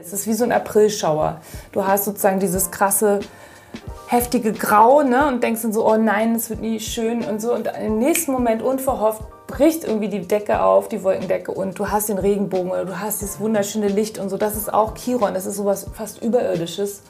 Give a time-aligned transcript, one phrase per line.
[0.00, 1.40] Es ist wie so ein Aprilschauer.
[1.72, 3.18] Du hast sozusagen dieses krasse,
[4.06, 5.26] heftige Grau ne?
[5.26, 7.52] und denkst dann so, oh nein, es wird nie schön und so.
[7.52, 12.10] Und im nächsten Moment unverhofft bricht irgendwie die Decke auf, die Wolkendecke und du hast
[12.10, 14.36] den Regenbogen oder du hast dieses wunderschöne Licht und so.
[14.36, 17.02] Das ist auch Chiron, das ist sowas fast Überirdisches.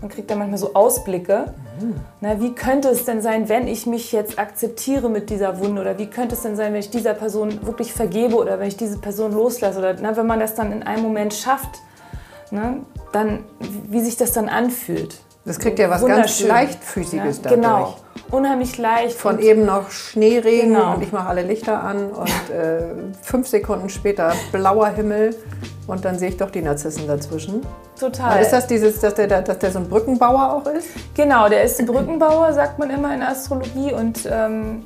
[0.00, 1.52] Man kriegt da manchmal so Ausblicke.
[1.78, 1.96] Mhm.
[2.22, 5.82] Na, wie könnte es denn sein, wenn ich mich jetzt akzeptiere mit dieser Wunde?
[5.82, 8.78] Oder wie könnte es denn sein, wenn ich dieser Person wirklich vergebe oder wenn ich
[8.78, 9.78] diese Person loslasse?
[9.78, 11.82] Oder na, wenn man das dann in einem Moment schafft,
[12.50, 12.78] ne,
[13.12, 13.44] dann,
[13.88, 15.20] wie sich das dann anfühlt.
[15.44, 17.60] Das kriegt ja was ganz leichtfüßiges ja, dadurch.
[17.60, 17.96] Genau,
[18.30, 19.16] unheimlich leicht.
[19.16, 20.94] Von eben noch Schneeregen genau.
[20.94, 22.82] und ich mache alle Lichter an und äh,
[23.22, 25.34] fünf Sekunden später blauer Himmel
[25.86, 27.62] und dann sehe ich doch die Narzissen dazwischen.
[27.98, 28.32] Total.
[28.32, 30.88] Aber ist das dieses, dass der, dass der so ein Brückenbauer auch ist?
[31.14, 34.84] Genau, der ist ein Brückenbauer, sagt man immer in der Astrologie und ähm,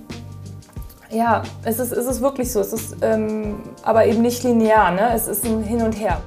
[1.11, 2.61] ja, es ist, es ist wirklich so.
[2.61, 5.13] Es ist ähm, aber eben nicht linear, ne?
[5.15, 6.21] es ist ein Hin und Her.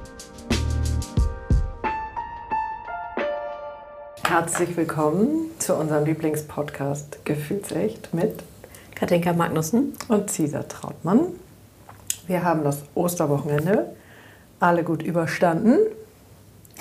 [4.28, 8.42] Herzlich willkommen zu unserem Lieblingspodcast Gefühlsecht mit
[8.94, 11.20] Katinka Magnussen und Cesar Trautmann.
[12.26, 13.86] Wir haben das Osterwochenende
[14.60, 15.78] alle gut überstanden.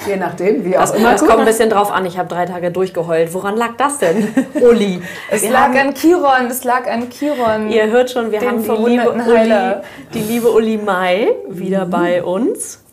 [0.06, 1.14] Je nachdem, wie auch das, immer.
[1.16, 2.06] Es kommt ein bisschen drauf an.
[2.06, 3.34] Ich habe drei Tage durchgeheult.
[3.34, 5.02] Woran lag das denn, Uli?
[5.32, 6.48] es wir lag an Chiron.
[6.50, 7.70] Es lag an Chiron.
[7.70, 9.74] Ihr hört schon, wir haben die liebe, Uli,
[10.14, 11.92] die liebe Uli Mai wieder mhm.
[11.92, 12.84] bei uns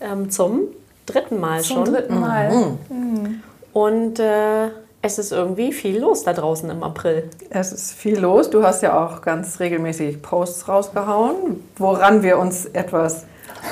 [0.00, 0.60] ähm, zum
[1.04, 1.84] dritten Mal zum schon.
[1.84, 2.50] Zum dritten Mal.
[2.50, 2.78] Mhm.
[2.88, 3.42] Mhm.
[3.78, 4.70] Und äh,
[5.02, 7.30] es ist irgendwie viel los da draußen im April.
[7.48, 8.50] Es ist viel los.
[8.50, 13.24] Du hast ja auch ganz regelmäßig Posts rausgehauen, woran wir uns etwas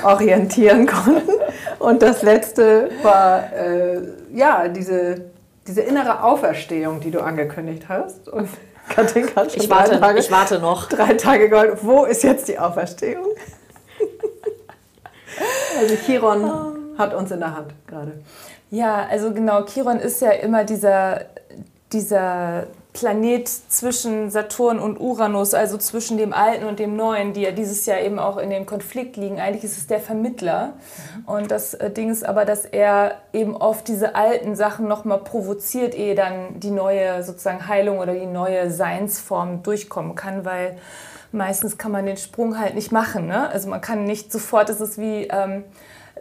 [0.05, 1.33] orientieren konnten.
[1.81, 4.01] Und das letzte war äh,
[4.33, 5.25] ja diese,
[5.67, 8.29] diese innere Auferstehung, die du angekündigt hast.
[8.29, 8.49] Und
[8.89, 10.89] Katinka hat schon ich warte, Tage, ich warte noch.
[10.89, 11.79] Drei Tage geholt.
[11.83, 13.27] Wo ist jetzt die Auferstehung?
[15.81, 18.13] also Chiron hat uns in der Hand gerade.
[18.71, 21.27] Ja, also genau, Chiron ist ja immer dieser,
[21.93, 27.51] dieser Planet zwischen Saturn und Uranus, also zwischen dem Alten und dem Neuen, die ja
[27.53, 29.39] dieses Jahr eben auch in dem Konflikt liegen.
[29.39, 30.73] Eigentlich ist es der Vermittler.
[31.27, 35.95] Und das äh, Ding ist aber, dass er eben oft diese alten Sachen nochmal provoziert,
[35.95, 40.79] ehe dann die neue sozusagen Heilung oder die neue Seinsform durchkommen kann, weil
[41.33, 43.27] meistens kann man den Sprung halt nicht machen.
[43.27, 43.49] Ne?
[43.51, 45.29] Also man kann nicht sofort, es ist wie...
[45.29, 45.65] Ähm,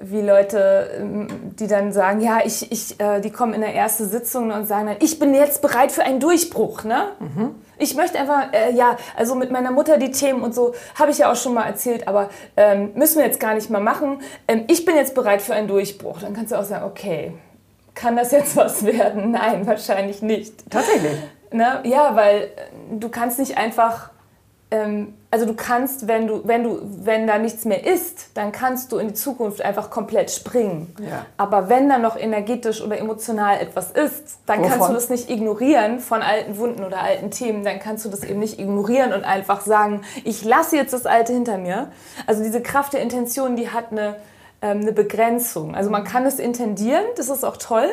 [0.02, 4.08] wie Leute, ähm, die dann sagen, ja, ich, ich, äh, die kommen in der ersten
[4.08, 7.10] Sitzung und sagen dann, ich bin jetzt bereit für einen Durchbruch, ne?
[7.20, 7.56] Mhm.
[7.78, 11.18] Ich möchte einfach, äh, ja, also mit meiner Mutter die Themen und so, habe ich
[11.18, 14.22] ja auch schon mal erzählt, aber ähm, müssen wir jetzt gar nicht mal machen.
[14.48, 16.20] Ähm, ich bin jetzt bereit für einen Durchbruch.
[16.22, 17.34] Dann kannst du auch sagen, okay,
[17.94, 19.32] kann das jetzt was werden?
[19.32, 20.70] Nein, wahrscheinlich nicht.
[20.70, 21.18] Tatsächlich.
[21.52, 21.82] Ne?
[21.84, 22.50] Ja, weil
[22.92, 24.10] du kannst nicht einfach
[24.72, 28.98] also du kannst, wenn du, wenn du, wenn da nichts mehr ist, dann kannst du
[28.98, 30.94] in die Zukunft einfach komplett springen.
[31.00, 31.26] Ja.
[31.38, 34.72] Aber wenn da noch energetisch oder emotional etwas ist, dann Wovon?
[34.72, 37.64] kannst du das nicht ignorieren von alten Wunden oder alten Themen.
[37.64, 41.34] Dann kannst du das eben nicht ignorieren und einfach sagen, ich lasse jetzt das Alte
[41.34, 41.92] hinter mir.
[42.26, 44.16] Also diese Kraft der Intention, die hat eine,
[44.62, 45.76] ähm, eine Begrenzung.
[45.76, 47.90] Also man kann es intendieren, das ist auch toll,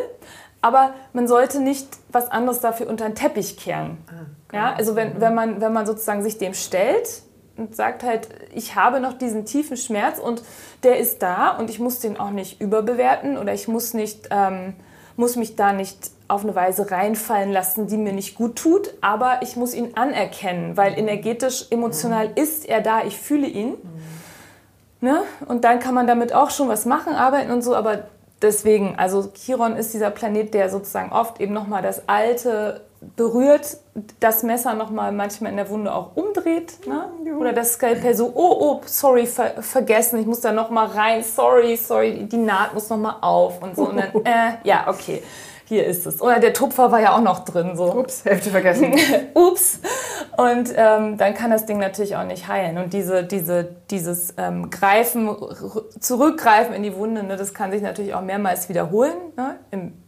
[0.63, 3.99] aber man sollte nicht was anderes dafür unter den Teppich kehren.
[4.09, 4.27] Ah.
[4.53, 7.23] Ja, also wenn, wenn, man, wenn man sozusagen sich dem stellt
[7.57, 10.43] und sagt halt, ich habe noch diesen tiefen Schmerz und
[10.83, 14.75] der ist da und ich muss den auch nicht überbewerten oder ich muss, nicht, ähm,
[15.17, 19.41] muss mich da nicht auf eine Weise reinfallen lassen, die mir nicht gut tut, aber
[19.43, 22.37] ich muss ihn anerkennen, weil energetisch, emotional mhm.
[22.37, 23.71] ist er da, ich fühle ihn.
[23.71, 25.09] Mhm.
[25.09, 25.23] Ne?
[25.47, 28.05] Und dann kann man damit auch schon was machen, arbeiten und so, aber
[28.41, 32.83] deswegen, also Chiron ist dieser Planet, der sozusagen oft eben nochmal das Alte
[33.17, 33.79] berührt,
[34.21, 36.87] das Messer nochmal manchmal in der Wunde auch umdreht.
[36.87, 37.37] Ne?
[37.37, 41.77] Oder das Skalpell so, oh, oh, sorry, ver vergessen, ich muss da nochmal rein, sorry,
[41.77, 43.89] sorry, die Naht muss nochmal auf und so.
[43.89, 45.23] Und dann, äh, ja, okay,
[45.65, 46.21] hier ist es.
[46.21, 47.77] Oder der Tupfer war ja auch noch drin.
[47.77, 47.95] So.
[47.95, 48.95] Ups, Hälfte vergessen.
[49.35, 49.81] Ups.
[50.37, 52.79] Und ähm, dann kann das Ding natürlich auch nicht heilen.
[52.79, 55.35] Und diese, diese, dieses ähm, Greifen,
[55.99, 59.15] Zurückgreifen in die Wunde, ne, das kann sich natürlich auch mehrmals wiederholen.
[59.37, 59.57] Ne?
[59.71, 60.02] Im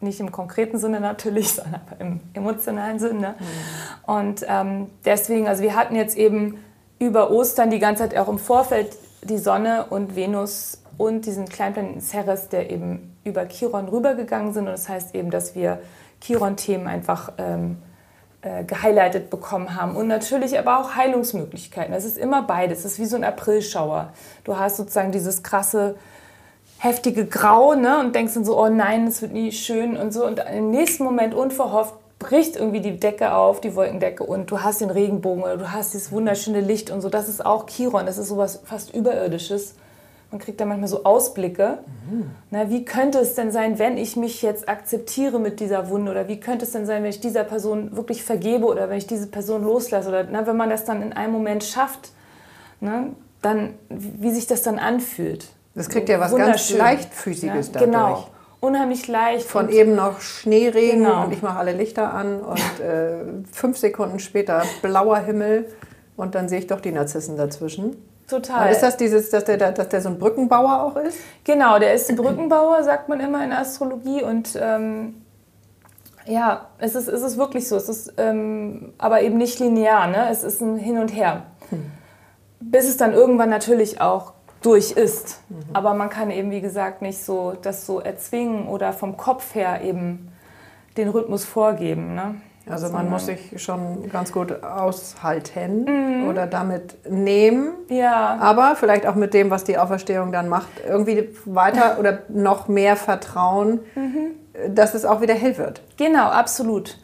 [0.00, 3.34] nicht im konkreten Sinne natürlich, sondern im emotionalen Sinne.
[3.38, 4.14] Mhm.
[4.14, 6.58] Und ähm, deswegen, also wir hatten jetzt eben
[6.98, 12.00] über Ostern die ganze Zeit auch im Vorfeld die Sonne und Venus und diesen Kleinplaneten
[12.00, 14.66] Ceres, der eben über Chiron rübergegangen sind.
[14.66, 15.80] Und das heißt eben, dass wir
[16.20, 17.78] Chiron-Themen einfach ähm,
[18.42, 19.96] äh, gehighlightet bekommen haben.
[19.96, 21.94] Und natürlich aber auch Heilungsmöglichkeiten.
[21.94, 22.80] Es ist immer beides.
[22.80, 24.12] Es ist wie so ein Aprilschauer.
[24.44, 25.96] Du hast sozusagen dieses krasse
[26.80, 28.00] heftige Grau ne?
[28.00, 30.26] und denkst dann so, oh nein, es wird nie schön und so.
[30.26, 34.80] Und im nächsten Moment unverhofft bricht irgendwie die Decke auf, die Wolkendecke und du hast
[34.80, 37.10] den Regenbogen oder du hast dieses wunderschöne Licht und so.
[37.10, 39.74] Das ist auch Chiron, das ist sowas fast Überirdisches.
[40.30, 41.78] man kriegt da manchmal so Ausblicke.
[42.10, 42.30] Mhm.
[42.50, 46.10] Na, wie könnte es denn sein, wenn ich mich jetzt akzeptiere mit dieser Wunde?
[46.10, 49.06] Oder wie könnte es denn sein, wenn ich dieser Person wirklich vergebe oder wenn ich
[49.06, 50.08] diese Person loslasse?
[50.08, 52.12] Oder na, wenn man das dann in einem Moment schafft,
[52.80, 53.08] ne,
[53.42, 55.46] dann, wie sich das dann anfühlt.
[55.80, 57.90] Das kriegt ja was ganz Leichtfüßiges ja, dadurch.
[57.90, 58.26] Genau
[58.60, 59.46] unheimlich leicht.
[59.46, 61.24] Von eben noch Schneeregen genau.
[61.24, 63.14] und ich mache alle Lichter an und äh,
[63.50, 65.66] fünf Sekunden später blauer Himmel
[66.16, 67.96] und dann sehe ich doch die Narzissen dazwischen.
[68.28, 68.60] Total.
[68.60, 71.18] Aber ist das dieses, dass der, dass der so ein Brückenbauer auch ist?
[71.42, 74.22] Genau, der ist ein Brückenbauer, sagt man immer in der Astrologie.
[74.22, 75.22] Und ähm,
[76.26, 77.74] ja, es ist, es ist wirklich so.
[77.74, 80.28] Es ist ähm, aber eben nicht linear, ne?
[80.30, 81.42] es ist ein Hin und Her.
[81.70, 81.90] Hm.
[82.60, 85.40] Bis es dann irgendwann natürlich auch durch ist.
[85.48, 85.56] Mhm.
[85.72, 89.82] Aber man kann eben, wie gesagt, nicht so das so erzwingen oder vom Kopf her
[89.82, 90.30] eben
[90.96, 92.14] den Rhythmus vorgeben.
[92.14, 92.34] Ne?
[92.68, 96.28] Also man muss sich schon ganz gut aushalten mhm.
[96.28, 97.72] oder damit nehmen.
[97.88, 98.36] Ja.
[98.40, 102.96] Aber vielleicht auch mit dem, was die Auferstehung dann macht, irgendwie weiter oder noch mehr
[102.96, 104.74] vertrauen, mhm.
[104.74, 105.80] dass es auch wieder hell wird.
[105.96, 106.98] Genau, absolut.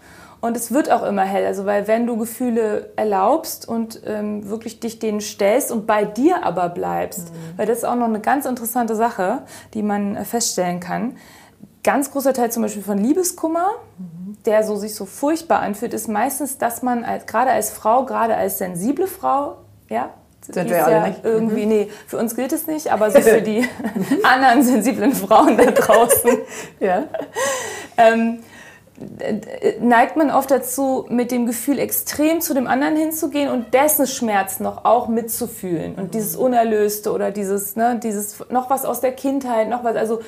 [0.47, 4.79] Und es wird auch immer hell, also weil wenn du Gefühle erlaubst und ähm, wirklich
[4.79, 7.59] dich denen stellst und bei dir aber bleibst, mhm.
[7.59, 9.43] weil das ist auch noch eine ganz interessante Sache,
[9.75, 11.17] die man äh, feststellen kann.
[11.83, 14.37] Ganz großer Teil zum Beispiel von Liebeskummer, mhm.
[14.45, 18.37] der so sich so furchtbar anfühlt, ist meistens, dass man als, gerade als Frau, gerade
[18.37, 19.57] als sensible Frau,
[19.89, 20.11] ja,
[20.43, 21.25] sind wir alle ja nicht.
[21.25, 21.69] Irgendwie, mhm.
[21.69, 23.67] nee, für uns gilt es nicht, aber so für die
[24.23, 26.39] anderen sensiblen Frauen da draußen.
[26.79, 27.03] ja.
[27.97, 28.45] Ähm,
[29.81, 34.59] neigt man oft dazu, mit dem Gefühl extrem zu dem anderen hinzugehen und dessen Schmerz
[34.59, 35.95] noch auch mitzufühlen.
[35.97, 40.21] Und dieses Unerlöste oder dieses, ne, dieses noch was aus der Kindheit, noch was, also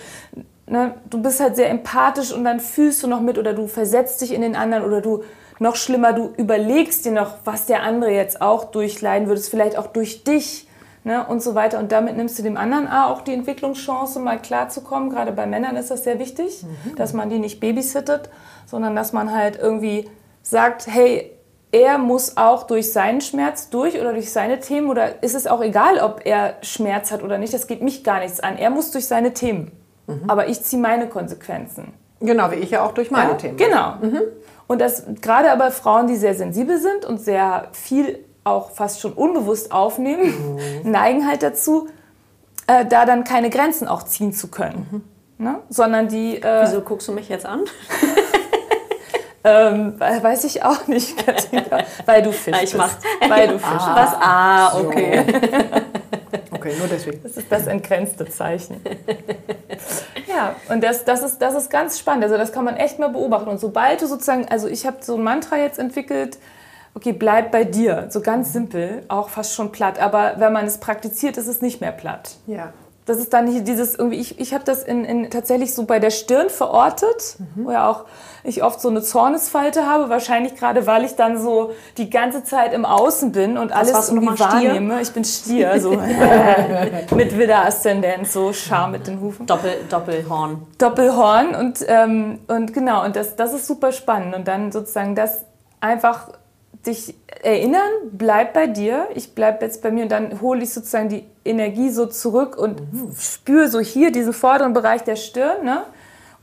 [0.66, 4.20] ne, du bist halt sehr empathisch und dann fühlst du noch mit oder du versetzt
[4.20, 5.24] dich in den anderen oder du,
[5.60, 9.88] noch schlimmer, du überlegst dir noch, was der andere jetzt auch durchleiden würde, vielleicht auch
[9.88, 10.67] durch dich.
[11.04, 11.78] Ne, und so weiter.
[11.78, 15.10] Und damit nimmst du dem anderen auch die Entwicklungschance, mal klarzukommen.
[15.10, 16.96] Gerade bei Männern ist das sehr wichtig, mhm.
[16.96, 18.28] dass man die nicht babysittet
[18.68, 20.08] sondern dass man halt irgendwie
[20.42, 21.32] sagt, hey,
[21.72, 25.62] er muss auch durch seinen Schmerz durch oder durch seine Themen oder ist es auch
[25.62, 28.56] egal, ob er Schmerz hat oder nicht, das geht mich gar nichts an.
[28.56, 29.72] Er muss durch seine Themen,
[30.06, 30.24] mhm.
[30.28, 31.92] aber ich ziehe meine Konsequenzen.
[32.20, 33.56] Genau, wie ich ja auch durch meine ja, Themen.
[33.56, 33.94] Genau.
[34.00, 34.20] Mhm.
[34.66, 39.12] Und das gerade aber Frauen, die sehr sensibel sind und sehr viel auch fast schon
[39.12, 40.82] unbewusst aufnehmen, mhm.
[40.90, 41.88] neigen halt dazu,
[42.66, 44.86] äh, da dann keine Grenzen auch ziehen zu können.
[45.38, 45.44] Mhm.
[45.44, 45.60] Ne?
[45.68, 46.42] Sondern die.
[46.42, 47.64] Äh, Wieso guckst du mich jetzt an?
[49.44, 51.78] Ähm, weiß ich auch nicht, Katinka.
[52.04, 52.62] Weil du fischst.
[52.62, 52.96] Ich mach's.
[53.26, 53.86] Weil du fischst.
[53.86, 54.14] Ah, Was?
[54.20, 55.24] Ah, okay.
[56.50, 57.22] okay, nur deswegen.
[57.22, 58.80] Das ist das entgrenzte Zeichen.
[60.26, 62.24] Ja, und das, das, ist, das ist ganz spannend.
[62.24, 63.48] Also das kann man echt mal beobachten.
[63.48, 66.38] Und sobald du sozusagen, also ich habe so ein Mantra jetzt entwickelt,
[66.94, 68.06] okay, bleib bei dir.
[68.10, 70.00] So ganz simpel, auch fast schon platt.
[70.00, 72.36] Aber wenn man es praktiziert, ist es nicht mehr platt.
[72.46, 72.72] Ja.
[73.08, 75.98] Das ist dann nicht dieses irgendwie, ich, ich habe das in, in, tatsächlich so bei
[75.98, 77.64] der Stirn verortet, mhm.
[77.64, 78.04] wo ja auch
[78.44, 82.74] ich oft so eine Zornesfalte habe, wahrscheinlich gerade, weil ich dann so die ganze Zeit
[82.74, 85.00] im Außen bin und alles Was irgendwie wahrnehme.
[85.00, 85.92] Ich bin Stier, so
[87.16, 89.46] mit Widder-Aszendenz, so Scham mit den Hufen.
[89.46, 90.66] Doppel, Doppelhorn.
[90.76, 94.34] Doppelhorn und, ähm, und genau, und das, das ist super spannend.
[94.34, 95.46] Und dann sozusagen das
[95.80, 96.28] einfach
[96.86, 101.08] dich erinnern, bleib bei dir, ich bleib jetzt bei mir und dann hole ich sozusagen
[101.08, 103.14] die Energie so zurück und mhm.
[103.18, 105.84] spüre so hier diesen vorderen Bereich der Stirn, ne?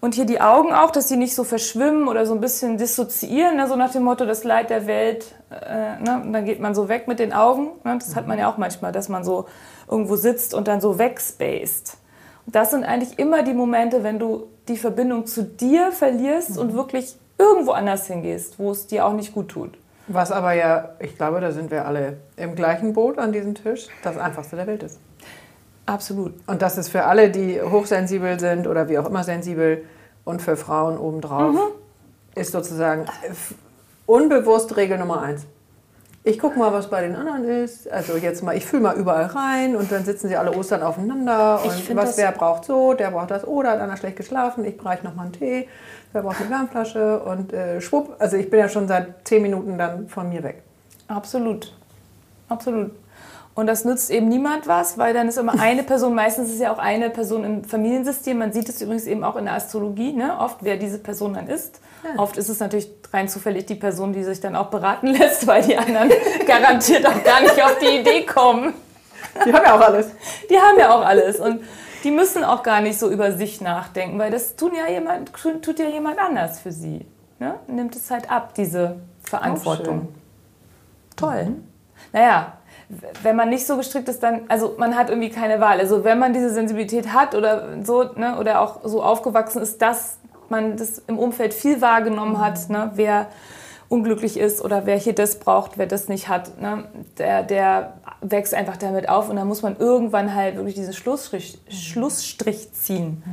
[0.02, 3.56] Und hier die Augen auch, dass sie nicht so verschwimmen oder so ein bisschen dissoziieren,
[3.56, 3.68] ne?
[3.68, 6.22] so nach dem Motto, das Leid der Welt, äh, ne?
[6.24, 7.72] und dann geht man so weg mit den Augen.
[7.84, 7.98] Ne?
[7.98, 8.16] Das mhm.
[8.16, 9.46] hat man ja auch manchmal, dass man so
[9.90, 11.98] irgendwo sitzt und dann so wegspaced.
[12.46, 16.60] Und das sind eigentlich immer die Momente, wenn du die Verbindung zu dir verlierst mhm.
[16.60, 19.72] und wirklich irgendwo anders hingehst, wo es dir auch nicht gut tut.
[20.08, 23.88] Was aber ja, ich glaube, da sind wir alle im gleichen Boot an diesem Tisch,
[24.04, 25.00] das Einfachste der Welt ist.
[25.86, 26.34] Absolut.
[26.48, 29.84] Und das ist für alle, die hochsensibel sind oder wie auch immer sensibel
[30.24, 31.60] und für Frauen obendrauf, mhm.
[32.36, 33.06] ist sozusagen
[34.06, 35.46] unbewusst Regel Nummer eins.
[36.26, 37.90] Ich gucke mal, was bei den anderen ist.
[37.90, 41.62] Also jetzt mal, ich fühle mal überall rein und dann sitzen sie alle Ostern aufeinander
[41.64, 45.04] und was wer braucht so, der braucht das, oder hat einer schlecht geschlafen, ich brauche
[45.04, 45.68] noch mal einen Tee
[46.16, 49.78] wer braucht eine Wärmflasche und äh, schwupp, also ich bin ja schon seit zehn Minuten
[49.78, 50.64] dann von mir weg.
[51.08, 51.74] Absolut,
[52.48, 52.92] absolut.
[53.54, 56.74] Und das nützt eben niemand was, weil dann ist immer eine Person, meistens ist ja
[56.74, 58.38] auch eine Person im Familiensystem.
[58.38, 60.40] Man sieht es übrigens eben auch in der Astrologie, ne?
[60.40, 61.82] oft wer diese Person dann ist.
[62.06, 62.22] Ja.
[62.22, 65.64] Oft ist es natürlich rein zufällig die Person, die sich dann auch beraten lässt, weil
[65.64, 66.12] die anderen
[66.48, 68.74] garantiert auch gar nicht auf die Idee kommen.
[69.46, 70.08] Die haben ja auch alles.
[70.50, 71.40] Die haben ja auch alles.
[71.40, 71.62] Und
[72.04, 75.80] die müssen auch gar nicht so über sich nachdenken, weil das tun ja jemand, tut
[75.80, 77.06] ja jemand anders für sie.
[77.40, 77.56] Ne?
[77.68, 80.10] Nimmt es halt ab, diese Verantwortung.
[81.16, 81.46] Toll.
[81.46, 81.64] Mhm.
[82.14, 82.54] Naja,
[83.24, 85.80] wenn man nicht so gestrickt ist, dann, also man hat irgendwie keine Wahl.
[85.80, 90.20] Also wenn man diese Sensibilität hat oder so, ne, oder auch so aufgewachsen ist, dass
[90.50, 93.28] man das im Umfeld viel wahrgenommen hat, ne, wer
[93.88, 96.86] unglücklich ist oder wer hier das braucht, wer das nicht hat, ne,
[97.18, 101.60] der, der wächst einfach damit auf und dann muss man irgendwann halt wirklich diesen Schlussstrich,
[101.70, 103.24] Schlussstrich ziehen.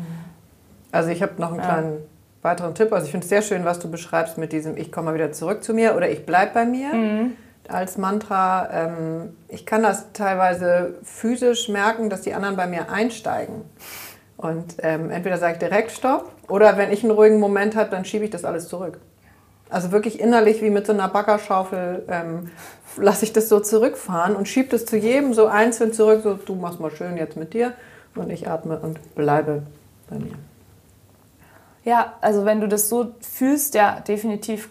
[0.90, 1.96] Also ich habe noch einen kleinen
[2.42, 2.92] weiteren Tipp.
[2.92, 5.32] Also ich finde es sehr schön, was du beschreibst mit diesem Ich komme mal wieder
[5.32, 6.92] zurück zu mir oder ich bleibe bei mir.
[6.92, 7.32] Mhm
[7.68, 8.68] als Mantra.
[8.72, 13.62] Ähm, ich kann das teilweise physisch merken, dass die anderen bei mir einsteigen.
[14.36, 18.04] Und ähm, entweder sage ich direkt Stopp oder wenn ich einen ruhigen Moment habe, dann
[18.04, 18.98] schiebe ich das alles zurück.
[19.70, 22.50] Also wirklich innerlich wie mit so einer Baggerschaufel ähm,
[22.98, 26.20] lasse ich das so zurückfahren und schiebe das zu jedem so einzeln zurück.
[26.22, 27.72] So, du machst mal schön jetzt mit dir
[28.14, 29.62] und ich atme und bleibe
[30.10, 30.34] bei mir.
[31.84, 34.68] Ja, also wenn du das so fühlst, ja, definitiv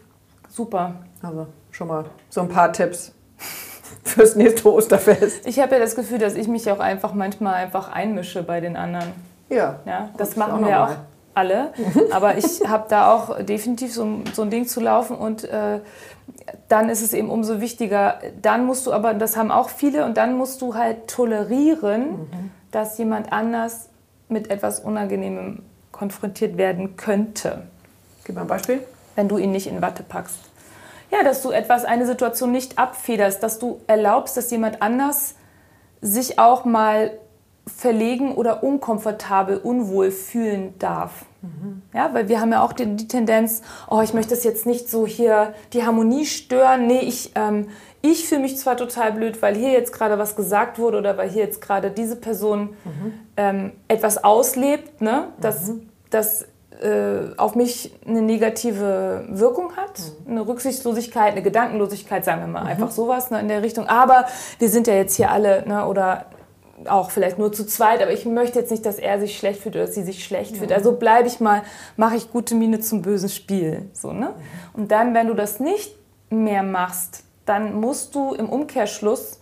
[0.50, 0.94] super.
[1.24, 3.12] Also schon mal so ein paar Tipps
[4.04, 5.48] fürs nächste Osterfest.
[5.48, 8.76] Ich habe ja das Gefühl, dass ich mich auch einfach manchmal einfach einmische bei den
[8.76, 9.12] anderen.
[9.50, 9.80] Ja.
[9.86, 10.96] ja das machen auch wir auch
[11.34, 11.74] alle.
[12.12, 15.80] Aber ich habe da auch definitiv so, so, ein Ding zu laufen und äh,
[16.68, 18.20] dann ist es eben umso wichtiger.
[18.42, 22.52] Dann musst du aber, das haben auch viele, und dann musst du halt tolerieren, mhm.
[22.72, 23.90] dass jemand anders
[24.30, 27.64] mit etwas Unangenehmem konfrontiert werden könnte.
[28.24, 28.82] Gib mal ein Beispiel.
[29.16, 30.40] Wenn du ihn nicht in Watte packst.
[31.12, 35.36] Ja, dass du etwas, eine Situation nicht abfederst, dass du erlaubst, dass jemand anders
[36.00, 37.12] sich auch mal
[37.76, 41.26] verlegen oder unkomfortabel, unwohl fühlen darf.
[41.42, 41.82] Mhm.
[41.94, 44.90] Ja, weil wir haben ja auch die, die, Tendenz, oh, ich möchte das jetzt nicht
[44.90, 46.86] so hier die Harmonie stören.
[46.86, 47.68] Nee, ich, ähm,
[48.02, 51.30] ich fühle mich zwar total blöd, weil hier jetzt gerade was gesagt wurde oder weil
[51.30, 53.14] hier jetzt gerade diese Person mhm.
[53.38, 55.30] ähm, etwas auslebt, ne?
[55.40, 55.90] dass, mhm.
[56.12, 56.46] dass
[56.82, 60.32] äh, auf mich eine negative Wirkung hat, mhm.
[60.32, 62.70] eine Rücksichtslosigkeit, eine Gedankenlosigkeit, sagen wir mal, mhm.
[62.70, 63.88] einfach sowas ne, in der Richtung.
[63.88, 64.26] Aber
[64.60, 66.26] wir sind ja jetzt hier alle, ne, oder
[66.88, 69.76] auch vielleicht nur zu zweit, aber ich möchte jetzt nicht, dass er sich schlecht fühlt
[69.76, 70.58] oder dass sie sich schlecht ja.
[70.58, 70.72] fühlt.
[70.72, 71.64] Also bleibe ich mal,
[71.98, 73.90] mache ich gute Miene zum bösen Spiel.
[73.94, 74.28] So, ne?
[74.30, 74.82] Mhm.
[74.82, 75.96] Und dann, wenn du das nicht
[76.30, 79.40] mehr machst, dann musst du im Umkehrschluss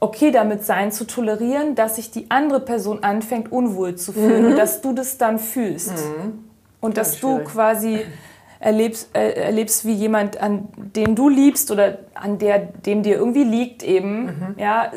[0.00, 4.50] okay damit sein, zu tolerieren, dass sich die andere Person anfängt, unwohl zu fühlen mhm.
[4.50, 5.92] und dass du das dann fühlst.
[5.92, 6.44] Mhm.
[6.80, 8.04] Und dass du quasi
[8.60, 13.44] erlebst, äh, erlebst, wie jemand, an den du liebst oder an der, dem dir irgendwie
[13.44, 14.54] liegt, eben, mhm.
[14.58, 14.92] ja,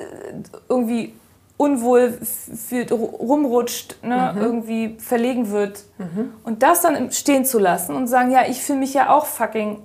[0.67, 1.13] irgendwie
[1.57, 2.19] unwohl
[2.67, 4.41] fühlt, rumrutscht, ne, mhm.
[4.41, 5.83] irgendwie verlegen wird.
[5.97, 6.33] Mhm.
[6.43, 9.81] Und das dann stehen zu lassen und sagen, ja, ich fühle mich ja auch fucking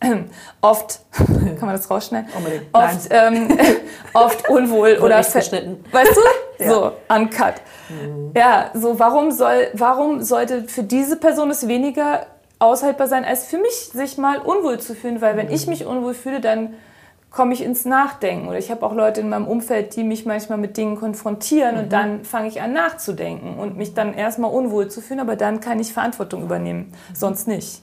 [0.60, 2.30] oft, kann man das rausschneiden?
[2.36, 2.66] Unbedingt.
[2.72, 3.58] Oft, ähm,
[4.12, 5.84] oft unwohl oder verschnitten.
[5.90, 6.20] Weißt du?
[6.64, 6.70] ja.
[6.70, 7.54] So, uncut.
[7.88, 8.32] Mhm.
[8.36, 12.26] Ja, so warum soll, warum sollte für diese Person es weniger
[12.58, 15.20] aushaltbar sein, als für mich sich mal unwohl zu fühlen?
[15.20, 15.54] Weil wenn mhm.
[15.54, 16.74] ich mich unwohl fühle, dann
[17.36, 18.48] komme ich ins Nachdenken.
[18.48, 21.82] Oder ich habe auch Leute in meinem Umfeld, die mich manchmal mit Dingen konfrontieren mhm.
[21.82, 25.60] und dann fange ich an nachzudenken und mich dann erstmal unwohl zu fühlen, aber dann
[25.60, 27.14] kann ich Verantwortung übernehmen, mhm.
[27.14, 27.82] sonst nicht.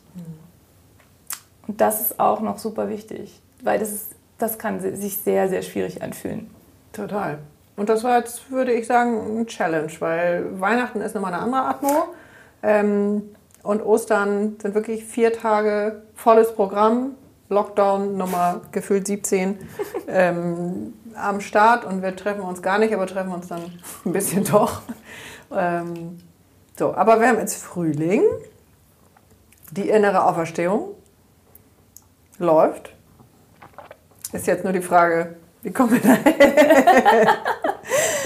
[1.67, 5.61] Und das ist auch noch super wichtig, weil das, ist, das kann sich sehr, sehr
[5.61, 6.49] schwierig anfühlen.
[6.91, 7.37] Total.
[7.75, 11.61] Und das war jetzt, würde ich sagen, ein Challenge, weil Weihnachten ist nochmal eine andere
[11.61, 12.05] Atmo.
[12.63, 17.11] Ähm, und Ostern sind wirklich vier Tage volles Programm.
[17.53, 19.57] Lockdown Nummer gefühlt 17
[20.07, 23.61] ähm, am Start und wir treffen uns gar nicht, aber treffen uns dann
[24.05, 24.81] ein bisschen doch.
[25.55, 26.19] Ähm,
[26.77, 28.23] so, aber wir haben jetzt Frühling,
[29.71, 30.95] die innere Auferstehung
[32.39, 32.93] läuft.
[34.31, 36.17] Ist jetzt nur die Frage, wie kommen wir da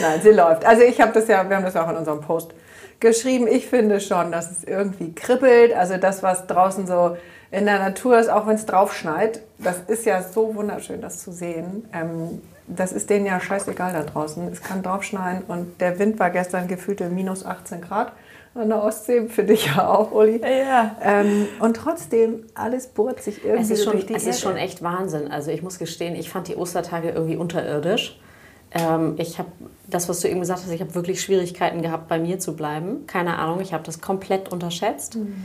[0.01, 0.63] Nein, sie läuft.
[0.65, 2.53] Also ich habe das ja, wir haben das ja auch in unserem Post
[2.99, 3.47] geschrieben.
[3.47, 5.73] Ich finde schon, dass es irgendwie kribbelt.
[5.73, 7.17] Also das, was draußen so
[7.51, 11.19] in der Natur ist, auch wenn es drauf schneit, das ist ja so wunderschön, das
[11.19, 11.87] zu sehen.
[11.93, 14.47] Ähm, das ist denen ja scheißegal da draußen.
[14.51, 18.11] Es kann drauf schneien und der Wind war gestern gefühlte minus 18 Grad
[18.55, 20.41] an der Ostsee, für dich ja auch, Uli.
[20.41, 20.95] Ja.
[21.01, 24.29] Ähm, und trotzdem, alles bohrt sich irgendwie es ist schon, durch die Es Erde.
[24.31, 25.31] ist schon echt Wahnsinn.
[25.31, 28.19] Also ich muss gestehen, ich fand die Ostertage irgendwie unterirdisch.
[28.71, 29.51] Ähm, ich habe
[29.87, 33.07] das, was du eben gesagt hast, ich habe wirklich Schwierigkeiten gehabt, bei mir zu bleiben.
[33.07, 35.15] Keine Ahnung, ich habe das komplett unterschätzt.
[35.15, 35.43] Mhm.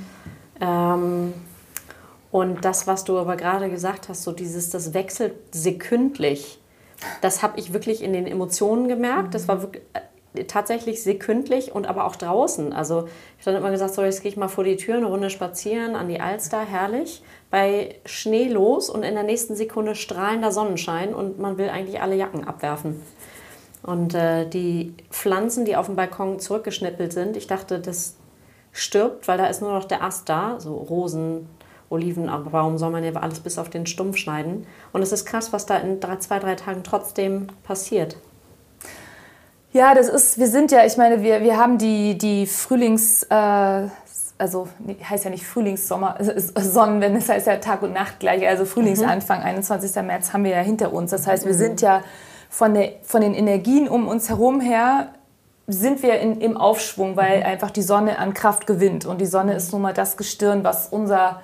[0.61, 1.33] Ähm,
[2.31, 6.59] und das, was du aber gerade gesagt hast, so dieses, das wechselt sekündlich,
[7.21, 9.35] das habe ich wirklich in den Emotionen gemerkt.
[9.35, 9.83] Das war wirklich,
[10.49, 12.73] tatsächlich sekündlich und aber auch draußen.
[12.73, 15.07] Also ich habe dann immer gesagt, so jetzt gehe ich mal vor die Tür eine
[15.07, 20.53] Runde spazieren an die Alster, herrlich, bei Schnee los und in der nächsten Sekunde strahlender
[20.53, 23.03] Sonnenschein und man will eigentlich alle Jacken abwerfen.
[23.83, 28.17] Und äh, die Pflanzen, die auf dem Balkon zurückgeschnippelt sind, ich dachte, das
[28.73, 31.49] stirbt, weil da ist nur noch der Ast da, so Rosen
[31.91, 34.67] Oliven, aber warum soll man ja alles bis auf den Stumpf schneiden?
[34.93, 38.17] Und es ist krass, was da in drei, zwei, drei Tagen trotzdem passiert.
[39.73, 43.89] Ja, das ist, wir sind ja, ich meine, wir, wir haben die, die Frühlings, äh,
[44.39, 44.69] also
[45.09, 46.17] heißt ja nicht Frühlingssommer,
[46.57, 49.47] Sonnenwende, das heißt ja Tag und Nacht gleich, also Frühlingsanfang, mhm.
[49.47, 50.03] 21.
[50.03, 51.11] März haben wir ja hinter uns.
[51.11, 52.03] Das heißt, wir sind ja
[52.53, 55.09] von, der, von den Energien um uns herum her
[55.67, 57.47] sind wir in, im Aufschwung, weil mhm.
[57.47, 59.07] einfach die Sonne an Kraft gewinnt.
[59.07, 61.41] Und die Sonne ist nun mal das Gestirn, was unser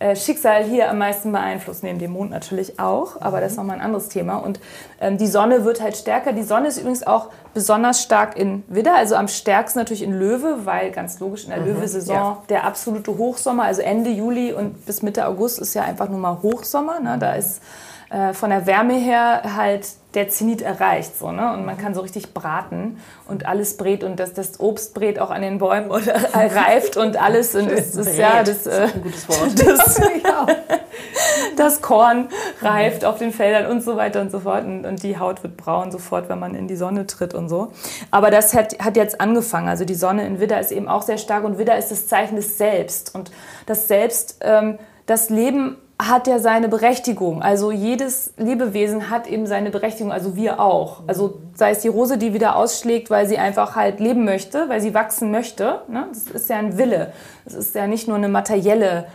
[0.00, 3.76] äh, Schicksal hier am meisten beeinflusst, neben dem Mond natürlich auch, aber das ist nochmal
[3.76, 4.38] ein anderes Thema.
[4.38, 4.58] Und
[5.00, 6.32] ähm, die Sonne wird halt stärker.
[6.32, 10.66] Die Sonne ist übrigens auch besonders stark in Widder, also am stärksten natürlich in Löwe,
[10.66, 12.42] weil ganz logisch in der mhm, Löwe-Saison ja.
[12.48, 16.42] der absolute Hochsommer, also Ende Juli und bis Mitte August ist ja einfach nur mal
[16.42, 16.98] Hochsommer.
[16.98, 17.18] Ne?
[17.20, 17.62] Da ist
[18.10, 21.16] äh, von der Wärme her halt der Zenit erreicht.
[21.16, 21.52] So, ne?
[21.52, 22.98] Und man kann so richtig braten
[23.28, 27.20] und alles brät und das, das Obst brät auch an den Bäumen oder reift und
[27.20, 27.54] alles.
[27.54, 29.40] Und das ist ja das, äh, das, ein gutes Wort.
[29.60, 30.00] Das,
[31.56, 32.28] das, Korn
[32.60, 34.64] reift auf den Feldern und so weiter und so fort.
[34.64, 37.72] Und, und, die Haut wird braun sofort, wenn man in die Sonne tritt und so.
[38.10, 39.68] Aber das hat, hat jetzt angefangen.
[39.68, 42.36] Also die Sonne in Widder ist eben auch sehr stark und Widder ist das Zeichen
[42.36, 43.14] des Selbst.
[43.14, 43.30] Und
[43.66, 45.76] das Selbst, ähm, das Leben
[46.08, 47.42] hat ja seine Berechtigung.
[47.42, 51.02] Also jedes Lebewesen hat eben seine Berechtigung, also wir auch.
[51.06, 54.80] Also sei es die Rose, die wieder ausschlägt, weil sie einfach halt leben möchte, weil
[54.80, 55.82] sie wachsen möchte.
[55.88, 56.06] Ne?
[56.10, 57.12] Das ist ja ein Wille.
[57.44, 59.06] Das ist ja nicht nur eine materielle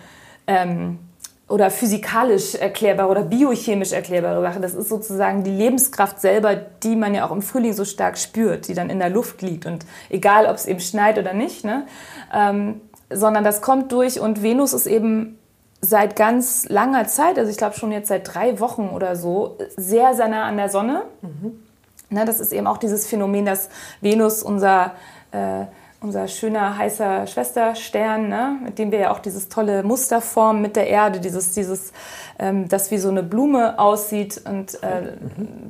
[0.48, 1.00] ähm,
[1.48, 4.60] oder physikalisch erklärbare oder biochemisch erklärbare Sache.
[4.60, 8.68] Das ist sozusagen die Lebenskraft selber, die man ja auch im Frühling so stark spürt,
[8.68, 9.66] die dann in der Luft liegt.
[9.66, 11.86] Und egal, ob es eben schneit oder nicht, ne?
[12.34, 15.38] Ähm, sondern das kommt durch und Venus ist eben
[15.82, 20.16] seit ganz langer Zeit, also ich glaube schon jetzt seit drei Wochen oder so, sehr,
[20.16, 21.04] sehr nah an der Sonne.
[21.22, 21.64] Mhm.
[22.10, 23.70] Na, das ist eben auch dieses Phänomen, dass
[24.02, 24.94] Venus unser
[25.32, 25.66] äh,
[26.06, 28.60] unser schöner, heißer Schwesterstern, ne?
[28.64, 31.92] mit dem wir ja auch dieses tolle Muster formen mit der Erde, dieses, dieses
[32.38, 35.14] ähm, das wie so eine Blume aussieht und äh,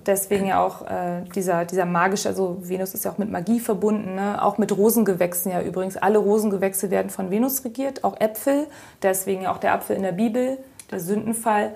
[0.05, 4.15] deswegen ja auch äh, dieser, dieser magische, also Venus ist ja auch mit Magie verbunden,
[4.15, 4.43] ne?
[4.43, 5.95] auch mit Rosengewächsen ja übrigens.
[5.95, 8.67] Alle Rosengewächse werden von Venus regiert, auch Äpfel,
[9.01, 10.57] deswegen ja auch der Apfel in der Bibel,
[10.91, 11.75] der Sündenfall.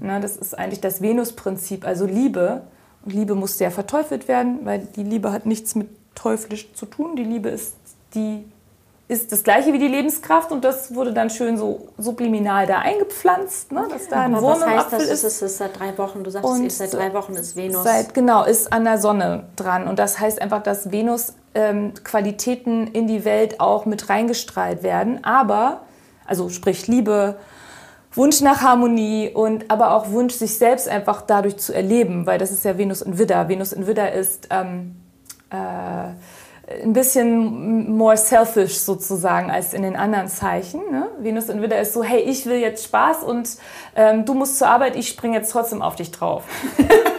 [0.00, 0.20] Ne?
[0.20, 2.62] Das ist eigentlich das Venus-Prinzip, also Liebe.
[3.04, 7.14] Und Liebe musste ja verteufelt werden, weil die Liebe hat nichts mit teuflisch zu tun.
[7.14, 7.76] Die Liebe ist
[8.16, 8.44] die
[9.08, 13.70] ist das gleiche wie die Lebenskraft und das wurde dann schön so subliminal da eingepflanzt,
[13.70, 15.02] ne, dass da ein Aber Wurm was heißt das?
[15.04, 15.24] Ist.
[15.24, 16.24] Ist es seit drei Wochen?
[16.24, 17.84] Du sagst, und es seit drei Wochen ist Venus.
[17.84, 22.88] Seit, genau, ist an der Sonne dran und das heißt einfach, dass Venus ähm, Qualitäten
[22.88, 25.82] in die Welt auch mit reingestrahlt werden, aber,
[26.26, 27.36] also sprich Liebe,
[28.12, 32.50] Wunsch nach Harmonie und aber auch Wunsch, sich selbst einfach dadurch zu erleben, weil das
[32.50, 33.48] ist ja Venus in Widder.
[33.48, 34.48] Venus in Widder ist...
[34.50, 34.96] Ähm,
[35.50, 36.08] äh,
[36.82, 40.80] ein bisschen more selfish sozusagen als in den anderen Zeichen.
[40.90, 41.08] Ne?
[41.18, 43.48] Venus in Widder ist so, hey, ich will jetzt Spaß und
[43.94, 46.44] ähm, du musst zur Arbeit, ich springe jetzt trotzdem auf dich drauf.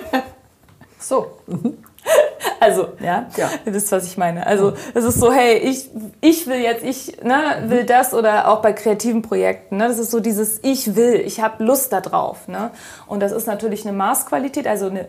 [1.00, 1.28] so.
[2.60, 4.48] Also, ja, ja, ihr wisst, was ich meine.
[4.48, 5.90] Also, es ist so, hey, ich,
[6.22, 9.78] ich will jetzt, ich ne, will das oder auch bei kreativen Projekten.
[9.78, 12.48] Ne, das ist so dieses Ich will, ich habe Lust darauf.
[12.48, 12.72] Ne?
[13.06, 15.08] Und das ist natürlich eine Maßqualität, also eine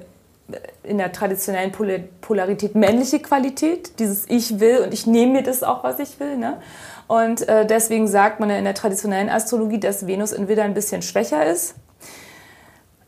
[0.83, 1.73] in der traditionellen
[2.21, 6.37] Polarität männliche Qualität, dieses Ich will und ich nehme mir das auch, was ich will.
[6.37, 6.59] Ne?
[7.07, 10.75] Und äh, deswegen sagt man ja in der traditionellen Astrologie, dass Venus in Widder ein
[10.75, 11.75] bisschen schwächer ist.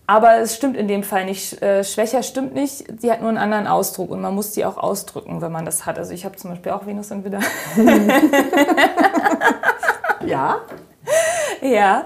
[0.07, 1.62] Aber es stimmt in dem Fall nicht.
[1.62, 2.85] Äh, schwächer stimmt nicht.
[3.00, 5.87] Sie hat nur einen anderen Ausdruck und man muss die auch ausdrücken, wenn man das
[5.87, 5.98] hat.
[5.98, 7.40] Also ich habe zum Beispiel auch Venus in Widder.
[10.26, 10.57] ja.
[11.62, 12.05] Ja.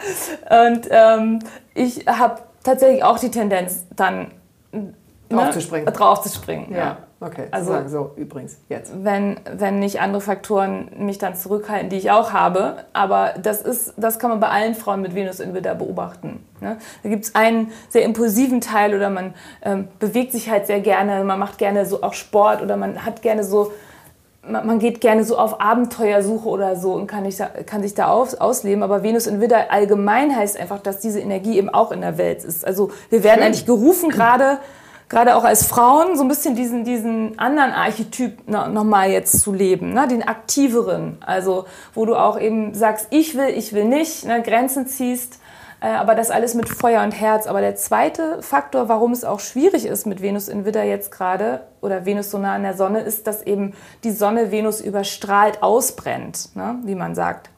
[0.51, 1.38] Und ähm,
[1.75, 4.33] ich habe tatsächlich auch die Tendenz, dann
[5.29, 5.87] Draufzuspringen.
[5.87, 5.93] Ne?
[5.93, 6.79] Draufzuspringen, ja.
[6.79, 6.97] ja.
[7.21, 8.93] Okay, also sagen so übrigens jetzt.
[9.03, 12.85] Wenn, wenn nicht andere Faktoren mich dann zurückhalten, die ich auch habe.
[12.93, 16.45] Aber das, ist, das kann man bei allen Frauen mit Venus in Widder beobachten.
[16.61, 16.77] Ne?
[17.03, 19.33] Da gibt es einen sehr impulsiven Teil oder man
[19.63, 23.23] ähm, bewegt sich halt sehr gerne, man macht gerne so auch Sport oder man hat
[23.23, 23.73] gerne so
[24.47, 28.35] man, geht gerne so auf Abenteuersuche oder so und kann, nicht, kann sich da aus,
[28.35, 28.83] ausleben.
[28.83, 32.45] Aber Venus in Widder allgemein heißt einfach, dass diese Energie eben auch in der Welt
[32.45, 32.67] ist.
[32.67, 33.47] Also wir werden Schön.
[33.47, 34.59] eigentlich gerufen, gerade
[35.09, 39.93] gerade auch als Frauen so ein bisschen diesen, diesen anderen Archetyp nochmal jetzt zu leben,
[39.93, 40.09] ne?
[40.09, 41.19] den aktiveren.
[41.25, 44.43] Also wo du auch eben sagst, ich will, ich will nicht, ne?
[44.43, 45.40] Grenzen ziehst,
[45.81, 47.47] äh, aber das alles mit Feuer und Herz.
[47.47, 51.67] Aber der zweite Faktor, warum es auch schwierig ist mit Venus in Widder jetzt gerade
[51.81, 56.57] oder Venus so nah an der Sonne, ist, dass eben die Sonne Venus überstrahlt ausbrennt,
[56.57, 56.77] ne?
[56.85, 57.51] wie man sagt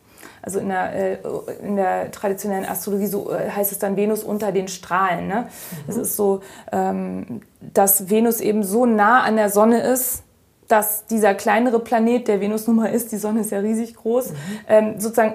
[0.46, 1.18] also in der, äh,
[1.62, 5.26] in der traditionellen Astrologie so äh, heißt es dann Venus unter den Strahlen.
[5.26, 5.48] Ne?
[5.48, 5.85] Mhm.
[5.88, 10.22] Es ist so, ähm, dass Venus eben so nah an der Sonne ist,
[10.68, 14.30] dass dieser kleinere Planet, der Venus nun mal ist, die Sonne ist ja riesig groß,
[14.30, 14.35] mhm.
[14.68, 15.35] ähm, sozusagen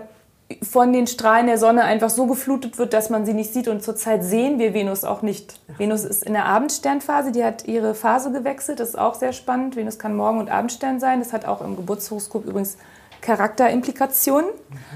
[0.63, 3.67] von den Strahlen der Sonne einfach so geflutet wird, dass man sie nicht sieht.
[3.67, 5.59] Und zurzeit sehen wir Venus auch nicht.
[5.77, 8.79] Venus ist in der Abendsternphase, die hat ihre Phase gewechselt.
[8.79, 9.75] Das ist auch sehr spannend.
[9.75, 11.19] Venus kann Morgen- und Abendstern sein.
[11.19, 12.77] Das hat auch im Geburtshoroskop übrigens
[13.21, 14.49] Charakterimplikationen.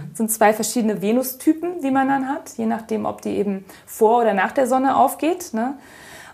[0.09, 4.21] Das sind zwei verschiedene Venustypen, die man dann hat, je nachdem, ob die eben vor
[4.21, 5.53] oder nach der Sonne aufgeht.
[5.53, 5.75] Ne?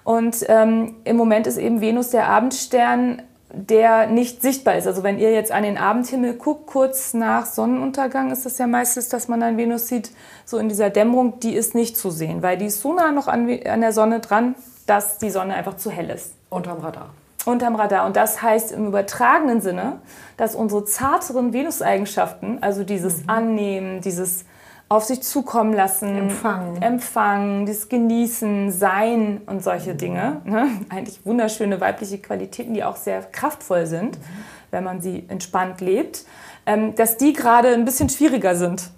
[0.03, 3.21] Und ähm, im Moment ist eben Venus der Abendstern
[3.53, 4.87] der nicht sichtbar ist.
[4.87, 9.09] Also wenn ihr jetzt an den Abendhimmel guckt, kurz nach Sonnenuntergang ist das ja meistens,
[9.09, 10.11] dass man dann Venus sieht,
[10.45, 13.27] so in dieser Dämmerung, die ist nicht zu sehen, weil die ist so nah noch
[13.27, 16.33] an, an der Sonne dran, dass die Sonne einfach zu hell ist.
[16.49, 17.09] Unterm Radar.
[17.45, 18.05] Unterm Radar.
[18.05, 19.99] Und das heißt im übertragenen Sinne,
[20.37, 23.29] dass unsere zarteren Venus-Eigenschaften, also dieses mhm.
[23.29, 24.45] Annehmen, dieses
[24.89, 30.41] auf sich zukommen lassen, empfangen, empfangen das Genießen, Sein und solche Dinge.
[30.43, 30.67] Ne?
[30.89, 34.23] Eigentlich wunderschöne weibliche Qualitäten, die auch sehr kraftvoll sind, mhm.
[34.71, 36.25] wenn man sie entspannt lebt,
[36.65, 38.89] ähm, dass die gerade ein bisschen schwieriger sind,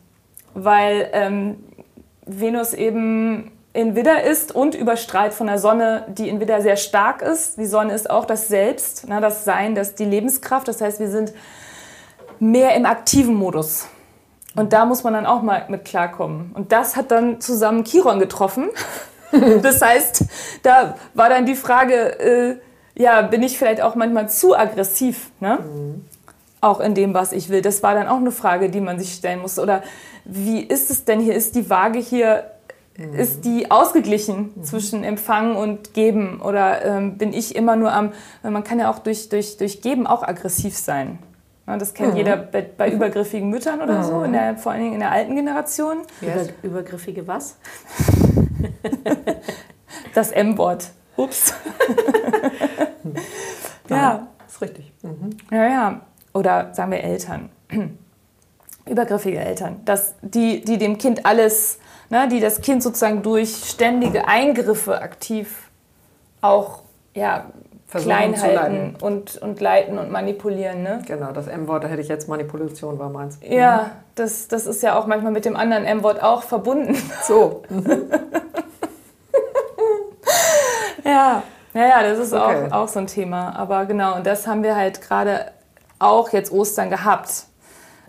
[0.55, 1.63] weil ähm,
[2.25, 7.23] Venus eben in Widder ist und überstrahlt von der Sonne, die in Widder sehr stark
[7.23, 7.57] ist.
[7.57, 10.67] Die Sonne ist auch das Selbst, ne, das Sein, das die Lebenskraft.
[10.67, 11.33] Das heißt, wir sind
[12.39, 13.87] mehr im aktiven Modus.
[14.55, 16.51] Und da muss man dann auch mal mit klarkommen.
[16.53, 18.69] Und das hat dann zusammen Chiron getroffen.
[19.63, 20.25] das heißt,
[20.61, 22.57] da war dann die Frage, äh,
[22.95, 25.57] ja, bin ich vielleicht auch manchmal zu aggressiv, ne?
[25.59, 26.05] Mhm.
[26.61, 27.61] Auch in dem, was ich will.
[27.61, 29.59] Das war dann auch eine Frage, die man sich stellen muss.
[29.59, 29.83] Oder
[30.23, 31.33] wie ist es denn hier?
[31.33, 32.51] Ist die Waage hier.
[32.95, 34.63] Ist die ausgeglichen mhm.
[34.63, 36.41] zwischen Empfangen und Geben?
[36.41, 38.11] Oder ähm, bin ich immer nur am,
[38.43, 41.19] man kann ja auch durch, durch, durch Geben auch aggressiv sein.
[41.65, 42.17] Das kennt mhm.
[42.17, 44.03] jeder bei, bei, übergriffigen Müttern oder mhm.
[44.03, 45.99] so, in der, vor allen Dingen in der alten Generation.
[46.21, 47.57] Über, übergriffige was?
[50.13, 50.91] das M-Wort.
[51.15, 51.53] Ups.
[53.89, 54.27] ja.
[54.47, 54.91] Ist richtig.
[55.03, 55.37] Mhm.
[55.51, 56.01] Ja, ja.
[56.33, 57.49] Oder sagen wir Eltern.
[58.85, 59.81] Übergriffige Eltern.
[59.85, 61.79] Das, die, die dem Kind alles,
[62.13, 65.69] ne, die das Kind sozusagen durch ständige Eingriffe aktiv
[66.41, 66.83] auch
[67.15, 67.47] ja,
[67.89, 70.83] klein halten und, und leiten und manipulieren.
[70.83, 71.01] Ne?
[71.07, 73.39] Genau, das M-Wort, da hätte ich jetzt Manipulation war meins.
[73.41, 73.89] Ja, mhm.
[74.15, 76.95] das, das ist ja auch manchmal mit dem anderen M-Wort auch verbunden.
[77.23, 77.63] So.
[81.03, 81.41] ja,
[81.73, 82.67] naja, das ist okay.
[82.69, 83.55] auch, auch so ein Thema.
[83.55, 85.51] Aber genau, und das haben wir halt gerade
[85.97, 87.45] auch jetzt Ostern gehabt.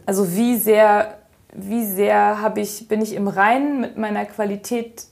[0.05, 1.15] Also wie sehr,
[1.55, 5.05] wie sehr ich, bin ich im Reinen mit meiner Qualität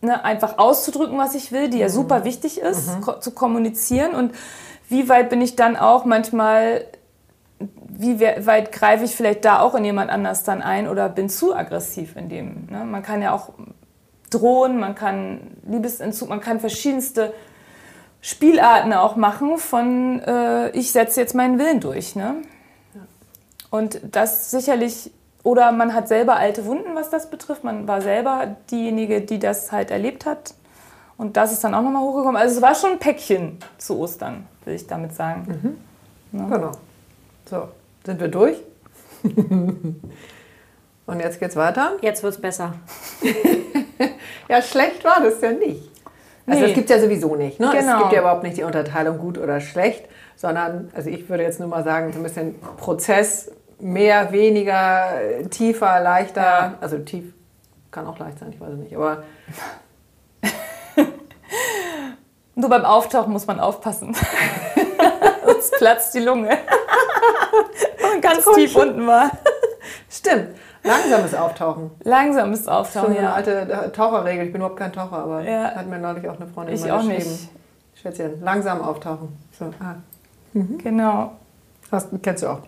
[0.00, 1.92] ne, einfach auszudrücken, was ich will, die ja mhm.
[1.92, 3.00] super wichtig ist, mhm.
[3.02, 4.14] ko zu kommunizieren.
[4.14, 4.32] Und
[4.88, 6.86] wie weit bin ich dann auch manchmal,
[7.86, 11.54] wie weit greife ich vielleicht da auch in jemand anders dann ein oder bin zu
[11.54, 12.66] aggressiv in dem.
[12.70, 12.84] Ne?
[12.84, 13.50] Man kann ja auch
[14.30, 17.32] drohen, man kann Liebesentzug, man kann verschiedenste
[18.20, 22.16] Spielarten auch machen von äh, ich setze jetzt meinen Willen durch.
[22.16, 22.36] Ne?
[23.70, 25.10] Und das sicherlich
[25.44, 27.62] oder man hat selber alte Wunden, was das betrifft.
[27.62, 30.54] Man war selber diejenige, die das halt erlebt hat.
[31.16, 32.36] Und das ist dann auch nochmal hochgekommen.
[32.36, 35.76] Also es war schon ein Päckchen zu Ostern, will ich damit sagen.
[36.32, 36.40] Mhm.
[36.40, 36.46] Ja.
[36.48, 36.72] Genau.
[37.48, 37.68] So,
[38.04, 38.56] sind wir durch?
[41.06, 41.92] Und jetzt geht's weiter?
[42.00, 42.74] Jetzt wird's besser.
[44.48, 45.90] ja, schlecht war das ja nicht.
[46.46, 46.66] Also nee.
[46.66, 47.60] das gibt es ja sowieso nicht.
[47.60, 47.70] Ne?
[47.70, 47.96] Genau.
[47.96, 51.60] Es gibt ja überhaupt nicht die Unterteilung gut oder schlecht, sondern, also ich würde jetzt
[51.60, 53.50] nur mal sagen, so ein bisschen Prozess
[53.84, 55.10] mehr, weniger,
[55.50, 56.40] tiefer, leichter.
[56.40, 56.74] Ja.
[56.80, 57.34] Also tief
[57.90, 58.96] kann auch leicht sein, ich weiß es nicht.
[58.96, 59.22] Aber
[62.56, 64.14] Nur beim Auftauchen muss man aufpassen.
[65.44, 66.50] Sonst platzt die Lunge.
[68.14, 69.30] Und ganz tief unten war.
[70.08, 70.50] Stimmt.
[70.82, 71.90] Langsames Auftauchen.
[72.02, 73.20] Langsames Auftauchen, ja.
[73.20, 74.46] eine alte Taucherregel.
[74.46, 75.74] Ich bin überhaupt kein Taucher, aber ja.
[75.74, 77.30] hat mir neulich auch eine Freundin ich mal auch geschrieben.
[77.30, 77.48] Nicht.
[77.94, 79.28] Schätzchen, langsam auftauchen.
[79.58, 79.66] So.
[79.80, 79.96] Ah.
[80.52, 80.78] Mhm.
[80.78, 81.32] Genau.
[81.90, 82.60] Hast, kennst du auch.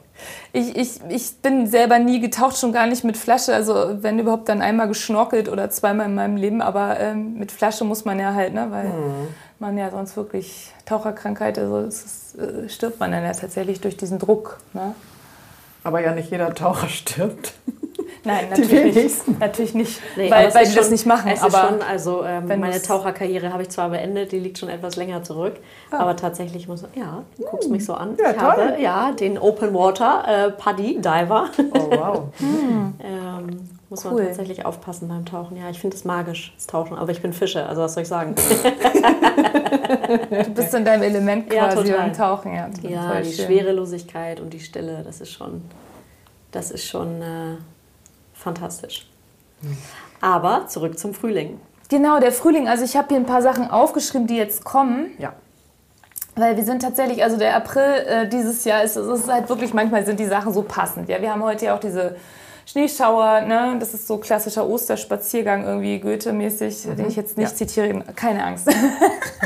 [0.53, 3.55] Ich, ich, ich bin selber nie getaucht, schon gar nicht mit Flasche.
[3.55, 6.63] Also wenn überhaupt dann einmal geschnorkelt oder zweimal in meinem Leben.
[6.63, 8.69] Aber ähm, mit Flasche muss man ja halt, ne?
[8.71, 9.29] weil mhm.
[9.59, 14.19] man ja sonst wirklich Taucherkrankheit, also ist, äh, stirbt man dann ja tatsächlich durch diesen
[14.19, 14.59] Druck.
[14.73, 14.95] Ne?
[15.85, 17.55] Aber ja nicht jeder Taucher stirbt.
[18.27, 19.41] Nein, natürlich nicht.
[19.41, 21.31] Natürlich nicht, nee, weil, weil die schon, das nicht machen.
[21.33, 24.97] Es aber schon, also ähm, meine Taucherkarriere habe ich zwar beendet, die liegt schon etwas
[24.97, 25.55] länger zurück,
[25.91, 25.99] ah.
[25.99, 28.17] aber tatsächlich muss ja, du guckst mich so an.
[28.21, 28.47] Ja, ich toll.
[28.47, 31.51] habe ja den Open Water äh, Paddy Diver.
[31.73, 32.23] Oh wow.
[32.39, 32.95] hm.
[33.01, 34.15] ähm, muss cool.
[34.15, 35.57] man tatsächlich aufpassen beim Tauchen.
[35.57, 36.97] Ja, ich finde es magisch, das Tauchen.
[36.97, 38.35] Aber ich bin Fische, also was soll ich sagen?
[40.45, 42.53] du bist in deinem Element quasi ja, beim Tauchen.
[42.53, 43.47] Ja, ja die schön.
[43.47, 45.63] Schwerelosigkeit und die Stille, das ist schon,
[46.51, 47.57] das ist schon äh,
[48.47, 49.09] fantastisch.
[50.21, 51.61] Aber zurück zum Frühling.
[51.89, 52.69] Genau, der Frühling.
[52.69, 55.11] Also ich habe hier ein paar Sachen aufgeschrieben, die jetzt kommen.
[55.19, 55.33] Ja.
[56.37, 59.75] Weil wir sind tatsächlich, also der April äh, dieses Jahr ist, es ist halt wirklich,
[59.75, 61.09] manchmal sind die Sachen so passend.
[61.09, 62.17] Ja, wir haben heute ja auch diese
[62.69, 63.77] Schneeschauer, ne?
[63.79, 66.97] das ist so klassischer Osterspaziergang irgendwie Goethe-mäßig, mhm.
[66.97, 67.57] den ich jetzt nicht ja.
[67.57, 68.69] zitiere, keine Angst.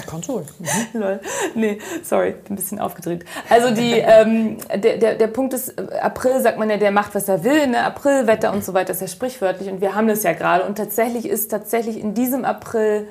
[0.07, 0.45] Konsol.
[0.61, 1.01] Mhm.
[1.01, 1.21] Lol.
[1.55, 3.25] Nee, sorry, ein bisschen aufgedreht.
[3.49, 7.29] Also die, ähm, der, der, der Punkt ist, April sagt man ja, der macht, was
[7.29, 7.85] er will, ne?
[7.85, 11.29] Aprilwetter und so weiter ist ja sprichwörtlich und wir haben das ja gerade und tatsächlich
[11.29, 13.07] ist tatsächlich in diesem April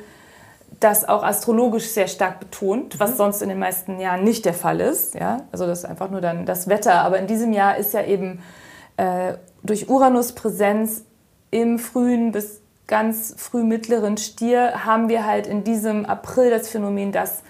[0.79, 3.15] das auch astrologisch sehr stark betont, was mhm.
[3.15, 5.15] sonst in den meisten Jahren nicht der Fall ist.
[5.15, 5.41] Ja?
[5.51, 7.01] Also das ist einfach nur dann das Wetter.
[7.01, 8.41] Aber in diesem Jahr ist ja eben
[8.99, 11.05] äh, durch Uranus Präsenz
[11.51, 17.11] im frühen bis ganz früh mittleren Stier haben wir halt in diesem April das Phänomen,
[17.11, 17.43] dass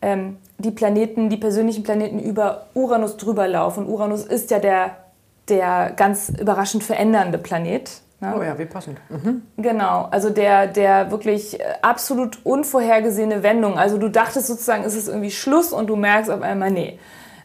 [0.00, 3.86] ähm, die Planeten, die persönlichen Planeten über Uranus drüber laufen.
[3.86, 4.96] Uranus ist ja der,
[5.48, 7.90] der ganz überraschend verändernde Planet.
[8.20, 8.34] Ne?
[8.38, 8.98] Oh ja, wie passend.
[9.10, 9.42] Mhm.
[9.58, 13.78] Genau, also der, der wirklich äh, absolut unvorhergesehene Wendung.
[13.78, 16.98] Also du dachtest sozusagen, ist es irgendwie Schluss und du merkst auf einmal, nee,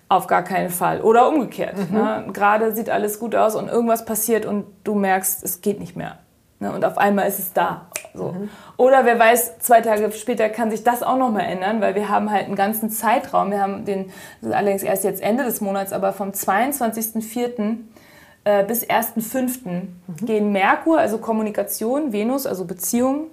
[0.09, 1.01] auf gar keinen Fall.
[1.01, 1.77] Oder umgekehrt.
[1.77, 1.97] Mhm.
[1.97, 2.25] Ne?
[2.33, 6.17] Gerade sieht alles gut aus und irgendwas passiert und du merkst, es geht nicht mehr.
[6.59, 6.73] Ne?
[6.73, 7.87] Und auf einmal ist es da.
[8.13, 8.31] So.
[8.31, 8.49] Mhm.
[8.75, 12.31] Oder wer weiß, zwei Tage später kann sich das auch nochmal ändern, weil wir haben
[12.31, 13.51] halt einen ganzen Zeitraum.
[13.51, 17.77] Wir haben den, allerdings erst jetzt Ende des Monats, aber vom 22.04
[18.45, 19.59] äh, bis 1.5.
[19.67, 19.91] Mhm.
[20.25, 23.27] gehen Merkur, also Kommunikation, Venus, also Beziehung,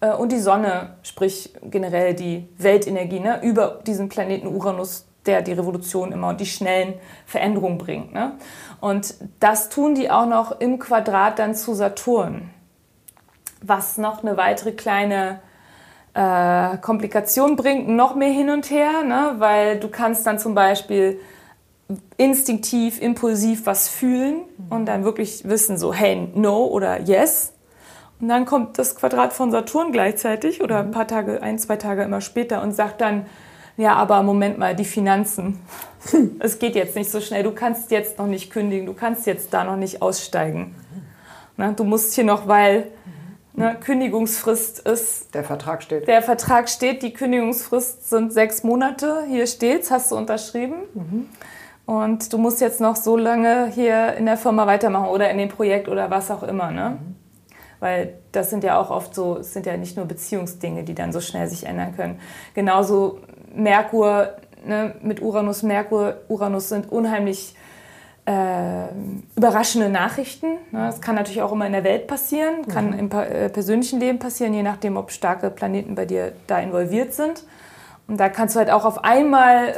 [0.00, 5.52] äh, und die Sonne, sprich generell die Weltenergie, ne, über diesen Planeten Uranus, der die
[5.52, 6.94] Revolution immer und die schnellen
[7.26, 8.12] Veränderungen bringt.
[8.12, 8.32] Ne?
[8.80, 12.50] Und das tun die auch noch im Quadrat dann zu Saturn,
[13.62, 15.40] was noch eine weitere kleine
[16.14, 19.34] äh, Komplikation bringt, noch mehr hin und her, ne?
[19.38, 21.20] weil du kannst dann zum Beispiel
[22.16, 27.52] instinktiv, impulsiv was fühlen und dann wirklich wissen, so, hey, no oder yes.
[28.20, 32.02] Und dann kommt das Quadrat von Saturn gleichzeitig oder ein paar Tage, ein, zwei Tage
[32.02, 33.26] immer später und sagt dann,
[33.80, 35.58] ja, aber Moment mal, die Finanzen.
[36.38, 37.42] Es geht jetzt nicht so schnell.
[37.42, 38.84] Du kannst jetzt noch nicht kündigen.
[38.84, 40.74] Du kannst jetzt da noch nicht aussteigen.
[41.56, 42.88] Na, du musst hier noch, weil
[43.54, 45.34] ne, Kündigungsfrist ist.
[45.34, 46.06] Der Vertrag steht.
[46.08, 47.02] Der Vertrag steht.
[47.02, 49.24] Die Kündigungsfrist sind sechs Monate.
[49.28, 49.90] Hier steht's.
[49.90, 50.76] Hast du unterschrieben.
[50.92, 51.26] Mhm.
[51.86, 55.48] Und du musst jetzt noch so lange hier in der Firma weitermachen oder in dem
[55.48, 56.70] Projekt oder was auch immer.
[56.70, 56.98] Ne?
[57.00, 57.16] Mhm.
[57.80, 61.12] Weil das sind ja auch oft so, es sind ja nicht nur Beziehungsdinge, die dann
[61.12, 62.20] so schnell sich ändern können.
[62.54, 63.20] Genauso
[63.54, 64.34] Merkur
[64.64, 67.54] ne, mit Uranus, Merkur, Uranus sind unheimlich
[68.26, 68.88] äh,
[69.36, 70.46] überraschende Nachrichten.
[70.70, 70.86] Ne?
[70.86, 72.98] Das kann natürlich auch immer in der Welt passieren, kann mhm.
[72.98, 77.44] im äh, persönlichen Leben passieren, je nachdem, ob starke Planeten bei dir da involviert sind.
[78.06, 79.68] Und da kannst du halt auch auf einmal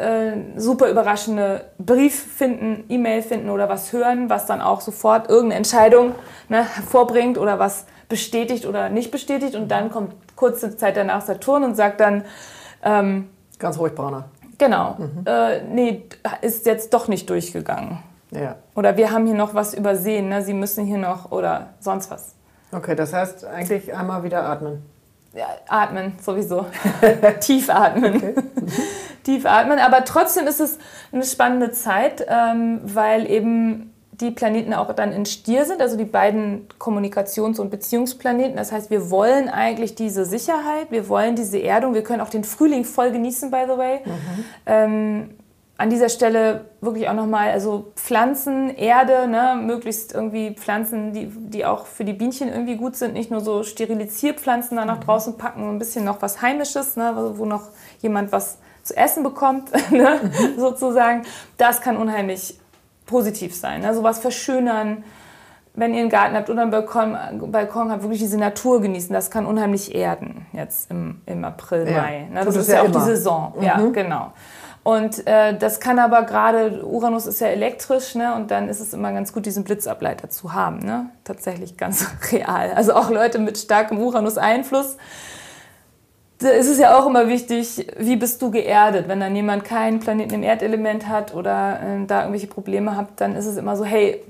[0.57, 5.57] äh, super überraschende Brief finden, E-Mail finden oder was hören, was dann auch sofort irgendeine
[5.57, 6.15] Entscheidung
[6.49, 9.55] ne, hervorbringt oder was bestätigt oder nicht bestätigt.
[9.55, 12.25] Und dann kommt kurze Zeit danach Saturn und sagt dann...
[12.83, 13.29] Ähm,
[13.63, 14.25] Ganz ruhig, Brauner.
[14.59, 14.97] Genau.
[14.99, 15.25] Mhm.
[15.25, 16.03] Äh, nee,
[16.41, 17.99] ist jetzt doch nicht durchgegangen.
[18.33, 18.57] Ja.
[18.75, 20.43] Oder wir haben hier noch was übersehen, ne?
[20.43, 22.35] Sie müssen hier noch oder sonst was.
[22.73, 24.83] Okay, das heißt eigentlich einmal wieder atmen.
[25.33, 26.67] Ja, atmen sowieso.
[27.41, 28.17] Tief atmen.
[28.17, 28.35] Okay.
[29.23, 29.79] Tief atmen.
[29.79, 30.79] Aber trotzdem ist es
[31.13, 33.92] eine spannende Zeit, ähm, weil eben
[34.23, 38.57] die Planeten auch dann in Stier sind, also die beiden Kommunikations- und Beziehungsplaneten.
[38.57, 42.45] Das heißt, wir wollen eigentlich diese Sicherheit, wir wollen diese Erdung, wir können auch den
[42.45, 44.01] Frühling voll genießen, by the way.
[44.05, 44.45] Mhm.
[44.67, 45.31] Ähm,
[45.79, 51.67] an dieser Stelle wirklich auch nochmal, also Pflanzen, Erde, ne, möglichst irgendwie Pflanzen, die, die
[51.67, 55.05] auch für die Bienchen irgendwie gut sind, nicht nur so Sterilisierpflanzen da nach mhm.
[55.05, 57.65] draußen packen, ein bisschen noch was Heimisches, ne, wo noch
[58.01, 60.61] jemand was zu essen bekommt, ne, mhm.
[60.61, 61.23] sozusagen.
[61.57, 62.61] Das kann unheimlich
[63.13, 63.83] positiv sein.
[63.83, 65.05] Ne, sowas verschönern,
[65.75, 67.17] wenn ihr einen Garten habt oder einen Balkon,
[67.53, 69.13] Balkon habt, wirklich diese Natur genießen.
[69.13, 72.03] Das kann unheimlich erden jetzt im, im April, ja.
[72.03, 72.29] Mai.
[72.31, 72.99] Ne, das ist ja, ja auch immer.
[72.99, 73.55] die Saison.
[73.57, 73.63] Mhm.
[73.63, 74.33] Ja, genau.
[74.83, 78.35] Und äh, das kann aber gerade, Uranus ist ja elektrisch, ne?
[78.35, 80.81] und dann ist es immer ganz gut, diesen Blitzableiter zu haben.
[80.81, 81.11] Ne?
[81.23, 82.73] Tatsächlich ganz real.
[82.75, 84.97] Also auch Leute mit starkem Uranus-Einfluss.
[86.43, 89.09] Da ist es ja auch immer wichtig, wie bist du geerdet?
[89.09, 93.37] Wenn dann jemand keinen Planeten im Erdelement hat oder äh, da irgendwelche Probleme hat, dann
[93.37, 94.23] ist es immer so, hey,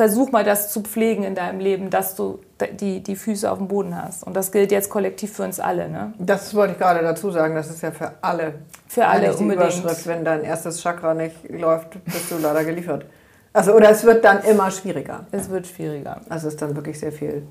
[0.00, 2.38] versuch mal das zu pflegen in deinem Leben, dass du
[2.80, 4.24] die, die Füße auf dem Boden hast.
[4.24, 5.90] Und das gilt jetzt kollektiv für uns alle.
[5.90, 6.14] Ne?
[6.18, 8.54] Das wollte ich gerade dazu sagen, das ist ja für alle.
[8.88, 9.74] Für alle die unbedingt.
[9.74, 13.04] Überschrift, wenn dein erstes Chakra nicht läuft, bist du leider geliefert.
[13.52, 15.26] Also, oder es wird dann immer schwieriger.
[15.32, 16.20] Es wird schwieriger.
[16.28, 17.42] Also es ist dann wirklich sehr viel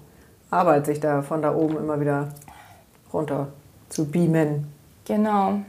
[0.50, 2.30] Arbeit, sich da von da oben immer wieder
[3.14, 3.50] runter
[3.90, 4.68] zu beamen.
[5.06, 5.60] Genau.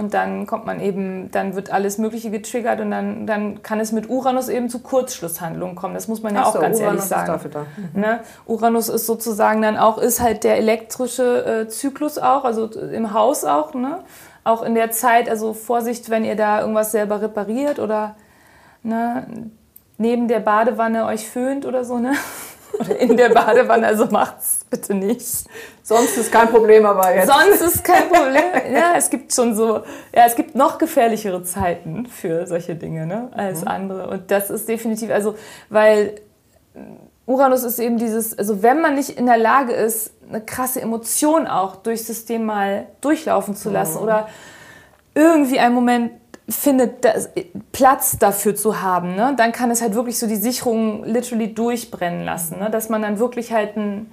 [0.00, 3.92] Und dann kommt man eben, dann wird alles Mögliche getriggert und dann, dann kann es
[3.92, 5.92] mit Uranus eben zu Kurzschlusshandlungen kommen.
[5.92, 7.34] Das muss man ja Ach auch so, ganz Uranus ehrlich sagen.
[7.34, 7.66] Ist dafür da.
[7.92, 8.00] Mhm.
[8.00, 8.20] Ne?
[8.46, 13.44] Uranus ist sozusagen dann auch, ist halt der elektrische äh, Zyklus auch, also im Haus
[13.44, 13.98] auch, ne?
[14.42, 18.16] Auch in der Zeit, also Vorsicht, wenn ihr da irgendwas selber repariert oder
[18.82, 19.50] ne?
[19.98, 22.12] neben der Badewanne euch föhnt oder so, ne?
[22.78, 25.44] Oder in der Badewanne, also macht's bitte nicht.
[25.82, 27.28] Sonst ist kein Problem, aber jetzt.
[27.28, 28.72] Sonst ist kein Problem.
[28.72, 29.82] Ja, es gibt schon so,
[30.14, 33.68] ja, es gibt noch gefährlichere Zeiten für solche Dinge, ne, als mhm.
[33.68, 34.10] andere.
[34.10, 35.34] Und das ist definitiv, also,
[35.68, 36.20] weil
[37.26, 41.46] Uranus ist eben dieses, also wenn man nicht in der Lage ist, eine krasse Emotion
[41.46, 44.02] auch durchs System mal durchlaufen zu lassen mhm.
[44.02, 44.28] oder
[45.14, 46.12] irgendwie einen Moment
[46.50, 47.30] findet, das,
[47.72, 49.34] Platz dafür zu haben, ne?
[49.36, 52.58] dann kann es halt wirklich so die Sicherung literally durchbrennen lassen.
[52.58, 52.70] Ne?
[52.70, 54.12] Dass man dann wirklich halt einen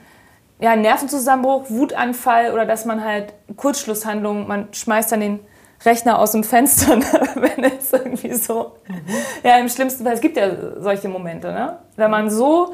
[0.60, 5.40] ja, Nervenzusammenbruch, Wutanfall oder dass man halt Kurzschlusshandlungen, man schmeißt dann den
[5.86, 7.06] Rechner aus dem Fenster, ne?
[7.36, 8.74] wenn es irgendwie so.
[8.88, 8.96] Mhm.
[9.44, 11.80] Ja, im schlimmsten Fall, es gibt ja solche Momente, ne?
[11.96, 12.74] wenn man so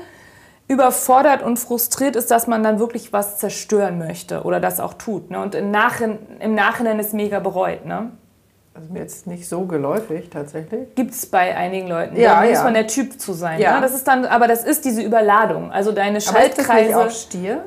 [0.68, 5.30] überfordert und frustriert ist, dass man dann wirklich was zerstören möchte oder das auch tut.
[5.30, 5.40] Ne?
[5.40, 7.86] Und im, Nachhinein, im Nachhinein ist mega bereut.
[7.86, 8.12] Ne?
[8.76, 10.96] Also mir jetzt nicht so geläufig tatsächlich.
[10.96, 12.16] Gibt es bei einigen Leuten.
[12.16, 12.50] Ja, da ja.
[12.50, 13.60] muss man der Typ zu sein.
[13.60, 13.76] Ja.
[13.76, 13.82] Ne?
[13.82, 15.72] Das ist dann, aber das ist diese Überladung.
[15.72, 16.96] Also deine Schaltkreise.
[16.96, 17.64] Aber ist das nicht auch Stier?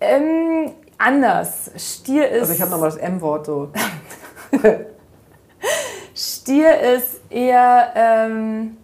[0.00, 1.70] Ähm, anders.
[1.76, 2.40] Stier ist.
[2.40, 3.70] Also ich habe nochmal das M-Wort so.
[6.14, 7.92] Stier ist eher.
[7.94, 8.78] Ähm,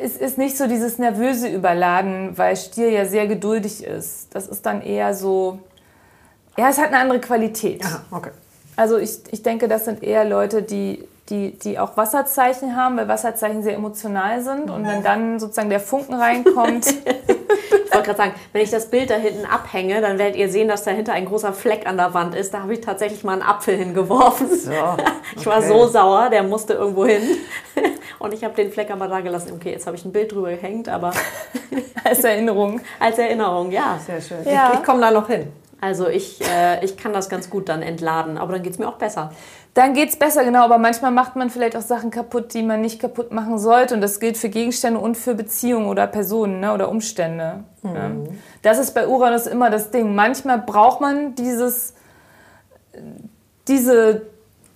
[0.00, 4.34] es ist nicht so dieses nervöse Überladen, weil Stier ja sehr geduldig ist.
[4.34, 5.60] Das ist dann eher so.
[6.58, 7.82] Ja, es hat eine andere Qualität.
[7.84, 8.30] Aha, okay.
[8.78, 13.08] Also ich, ich denke, das sind eher Leute, die, die, die auch Wasserzeichen haben, weil
[13.08, 14.70] Wasserzeichen sehr emotional sind.
[14.70, 16.86] Und wenn dann sozusagen der Funken reinkommt.
[16.86, 20.68] ich wollte gerade sagen, wenn ich das Bild da hinten abhänge, dann werdet ihr sehen,
[20.68, 22.54] dass dahinter ein großer Fleck an der Wand ist.
[22.54, 24.48] Da habe ich tatsächlich mal einen Apfel hingegeworfen.
[24.56, 25.02] So, okay.
[25.36, 27.22] Ich war so sauer, der musste irgendwo hin.
[28.20, 29.54] Und ich habe den Fleck aber da gelassen.
[29.56, 31.10] Okay, jetzt habe ich ein Bild drüber gehängt, aber.
[32.04, 32.80] Als Erinnerung.
[33.00, 33.98] Als Erinnerung, ja.
[34.06, 34.44] Sehr schön.
[34.44, 34.70] Ja.
[34.72, 35.50] Ich, ich komme da noch hin.
[35.80, 38.88] Also ich, äh, ich kann das ganz gut dann entladen, aber dann geht es mir
[38.88, 39.30] auch besser.
[39.74, 42.80] Dann geht es besser, genau, aber manchmal macht man vielleicht auch Sachen kaputt, die man
[42.80, 43.94] nicht kaputt machen sollte.
[43.94, 47.62] Und das gilt für Gegenstände und für Beziehungen oder Personen ne, oder Umstände.
[47.82, 47.94] Mhm.
[47.94, 48.10] Ja.
[48.62, 50.16] Das ist bei Uranus immer das Ding.
[50.16, 51.94] Manchmal braucht man dieses,
[53.68, 54.22] diese,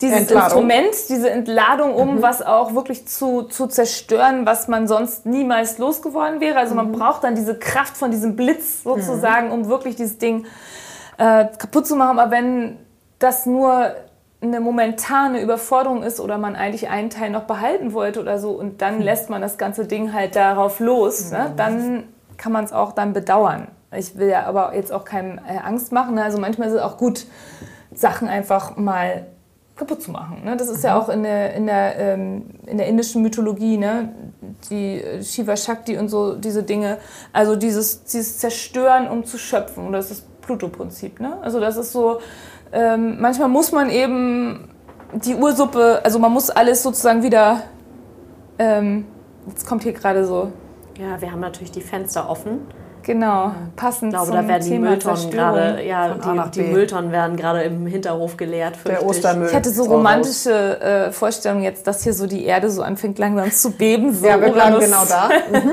[0.01, 2.23] dieses Instrument, diese Entladung, um mhm.
[2.23, 6.59] was auch wirklich zu, zu zerstören, was man sonst niemals losgeworden wäre.
[6.59, 6.93] Also man mhm.
[6.93, 9.53] braucht dann diese Kraft von diesem Blitz sozusagen, mhm.
[9.53, 10.47] um wirklich dieses Ding
[11.19, 12.19] äh, kaputt zu machen.
[12.19, 12.79] Aber wenn
[13.19, 13.93] das nur
[14.41, 18.83] eine momentane Überforderung ist oder man eigentlich einen Teil noch behalten wollte oder so und
[18.83, 19.03] dann hm.
[19.03, 21.51] lässt man das ganze Ding halt darauf los, ne?
[21.51, 21.57] Hm.
[21.57, 22.05] dann
[22.37, 23.69] kann man es auch dann bedauern.
[23.97, 26.15] Ich will ja aber jetzt auch keinem äh, Angst machen.
[26.15, 26.25] Ne?
[26.25, 27.27] Also manchmal ist es auch gut,
[27.95, 29.27] Sachen einfach mal
[29.77, 30.43] kaputt zu machen.
[30.45, 30.57] Ne?
[30.57, 31.01] Das ist ja mhm.
[31.01, 34.13] auch in der, in, der, ähm, in der indischen Mythologie, ne?
[34.71, 36.99] die Shiva Shakti und so, diese Dinge.
[37.33, 39.87] Also dieses, dieses Zerstören, um zu schöpfen.
[39.87, 41.21] Und das ist Pluto-Prinzip.
[41.21, 41.39] Ne?
[41.43, 42.21] Also das ist so,
[42.73, 44.69] ähm, manchmal muss man eben
[45.13, 47.63] die Ursuppe, also man muss alles sozusagen wieder,
[48.59, 49.07] ähm,
[49.49, 50.53] jetzt kommt hier gerade so.
[50.99, 52.67] Ja, wir haben natürlich die Fenster offen.
[53.03, 57.11] Genau, passend ich glaube, zum da werden Thema die Mülltonnen gerade, ja, die, die Mülltonnen
[57.11, 58.79] werden gerade im Hinterhof geleert.
[58.87, 59.49] Der Ostermüll.
[59.49, 63.51] Ich hatte so romantische äh, Vorstellungen jetzt, dass hier so die Erde so anfängt langsam
[63.51, 64.15] zu beben.
[64.15, 65.31] So ja, wir bleiben genau da.
[65.53, 65.73] Mhm.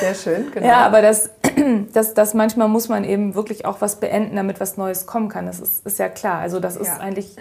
[0.00, 0.66] Sehr schön, genau.
[0.66, 1.30] Ja, aber das,
[1.92, 5.46] das, das manchmal muss man eben wirklich auch was beenden, damit was Neues kommen kann.
[5.46, 6.38] Das ist, ist ja klar.
[6.40, 6.98] Also das ist ja.
[6.98, 7.36] eigentlich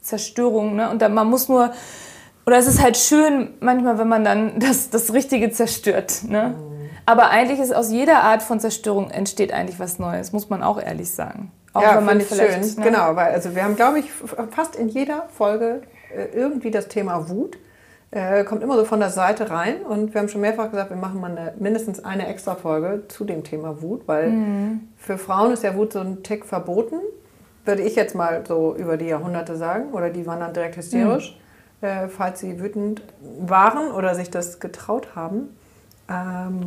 [0.00, 0.76] Zerstörung.
[0.76, 0.90] Ne?
[0.90, 1.72] Und dann, man muss nur,
[2.46, 6.22] oder es ist halt schön manchmal, wenn man dann das, das Richtige zerstört.
[6.28, 6.54] Ne?
[6.56, 6.90] Mhm.
[7.06, 10.80] Aber eigentlich ist aus jeder Art von Zerstörung entsteht eigentlich was Neues, muss man auch
[10.80, 11.52] ehrlich sagen.
[11.74, 12.84] Auch ja, wenn man vielleicht, schön.
[12.84, 12.90] Ne?
[12.90, 14.06] Genau, weil also wir haben, glaube ich,
[14.50, 15.82] fast in jeder Folge
[16.16, 17.58] äh, irgendwie das Thema Wut
[18.14, 20.96] äh, kommt immer so von der Seite rein und wir haben schon mehrfach gesagt, wir
[20.96, 24.88] machen mal eine, mindestens eine extra Folge zu dem Thema Wut, weil mhm.
[24.96, 27.00] für Frauen ist ja Wut so ein Tick verboten,
[27.64, 31.36] würde ich jetzt mal so über die Jahrhunderte sagen, oder die waren dann direkt hysterisch,
[31.80, 31.88] mhm.
[31.88, 33.02] äh, falls sie wütend
[33.40, 35.48] waren oder sich das getraut haben.
[36.08, 36.66] Ähm,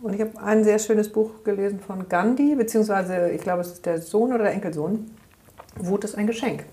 [0.00, 3.84] und ich habe ein sehr schönes Buch gelesen von Gandhi, beziehungsweise ich glaube, es ist
[3.84, 5.10] der Sohn oder der Enkelsohn.
[5.78, 6.64] Wut ist ein Geschenk,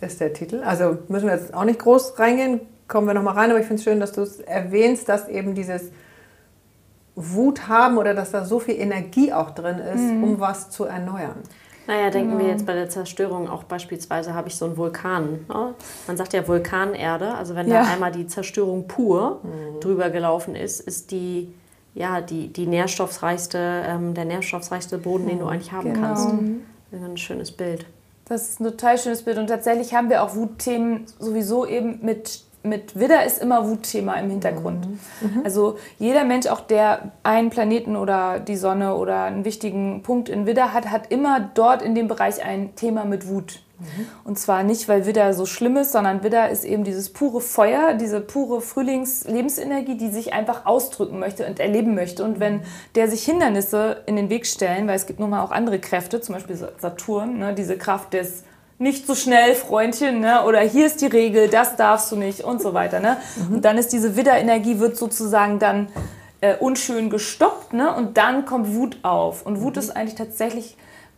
[0.00, 0.62] ist der Titel.
[0.64, 3.80] Also müssen wir jetzt auch nicht groß reingehen, kommen wir nochmal rein, aber ich finde
[3.80, 5.92] es schön, dass du es erwähnst, dass eben dieses
[7.14, 10.24] Wut haben oder dass da so viel Energie auch drin ist, mhm.
[10.24, 11.36] um was zu erneuern.
[11.86, 12.44] Naja, denken genau.
[12.44, 15.46] wir jetzt bei der Zerstörung auch beispielsweise habe ich so einen Vulkan.
[15.48, 15.74] Ne?
[16.06, 17.82] Man sagt ja Vulkanerde, also wenn ja.
[17.82, 19.80] da einmal die Zerstörung pur mhm.
[19.80, 21.52] drüber gelaufen ist, ist die
[21.94, 25.50] ja die, die nährstoffreichste, ähm, der nährstoffreichste Boden, den du mhm.
[25.50, 26.08] eigentlich haben genau.
[26.08, 26.28] kannst.
[26.92, 27.86] Ein schönes Bild.
[28.26, 32.42] Das ist ein total schönes Bild und tatsächlich haben wir auch Wutthemen sowieso eben mit
[32.62, 34.86] mit Widder ist immer Wutthema im Hintergrund.
[34.88, 34.98] Mhm.
[35.20, 35.44] Mhm.
[35.44, 40.46] Also jeder Mensch, auch der einen Planeten oder die Sonne oder einen wichtigen Punkt in
[40.46, 43.60] Widder hat, hat immer dort in dem Bereich ein Thema mit Wut.
[43.78, 44.06] Mhm.
[44.24, 47.94] Und zwar nicht, weil Widder so schlimm ist, sondern Widder ist eben dieses pure Feuer,
[47.94, 52.24] diese pure Frühlings-Lebensenergie, die sich einfach ausdrücken möchte und erleben möchte.
[52.24, 52.62] Und wenn
[52.96, 56.20] der sich Hindernisse in den Weg stellen, weil es gibt nun mal auch andere Kräfte,
[56.20, 58.42] zum Beispiel Saturn, ne, diese Kraft des
[58.78, 60.44] nicht so schnell, Freundchen, ne?
[60.44, 63.00] oder hier ist die Regel, das darfst du nicht und so weiter.
[63.00, 63.16] Ne?
[63.36, 63.56] Mhm.
[63.56, 65.88] Und dann ist diese Widderenergie, wird sozusagen dann
[66.40, 67.94] äh, unschön gestoppt ne?
[67.94, 69.44] und dann kommt Wut auf.
[69.44, 69.80] Und Wut mhm.
[69.80, 70.76] ist eigentlich tatsächlich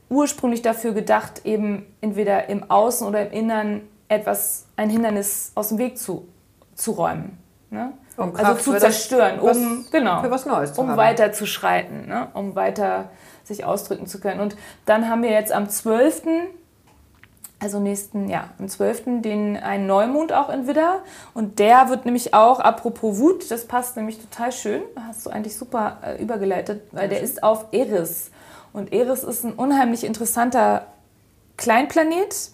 [0.08, 5.78] ursprünglich dafür gedacht, eben entweder im Außen oder im Innern etwas, ein Hindernis aus dem
[5.78, 6.26] Weg zu,
[6.74, 7.38] zu räumen.
[7.70, 7.92] Ne?
[8.16, 10.96] Um also zu zerstören, um, genau, für was Neues zu um haben.
[10.96, 12.28] weiter zu schreiten, ne?
[12.34, 13.10] um weiter
[13.44, 14.40] sich ausdrücken zu können.
[14.40, 16.22] Und dann haben wir jetzt am 12
[17.60, 19.22] also nächsten, ja, am 12.
[19.22, 21.00] den einen Neumond auch in Widder.
[21.34, 25.56] Und der wird nämlich auch, apropos Wut, das passt nämlich total schön, hast du eigentlich
[25.56, 28.30] super äh, übergeleitet, weil der ist auf Eris.
[28.72, 30.86] Und Eris ist ein unheimlich interessanter
[31.56, 32.50] Kleinplanet.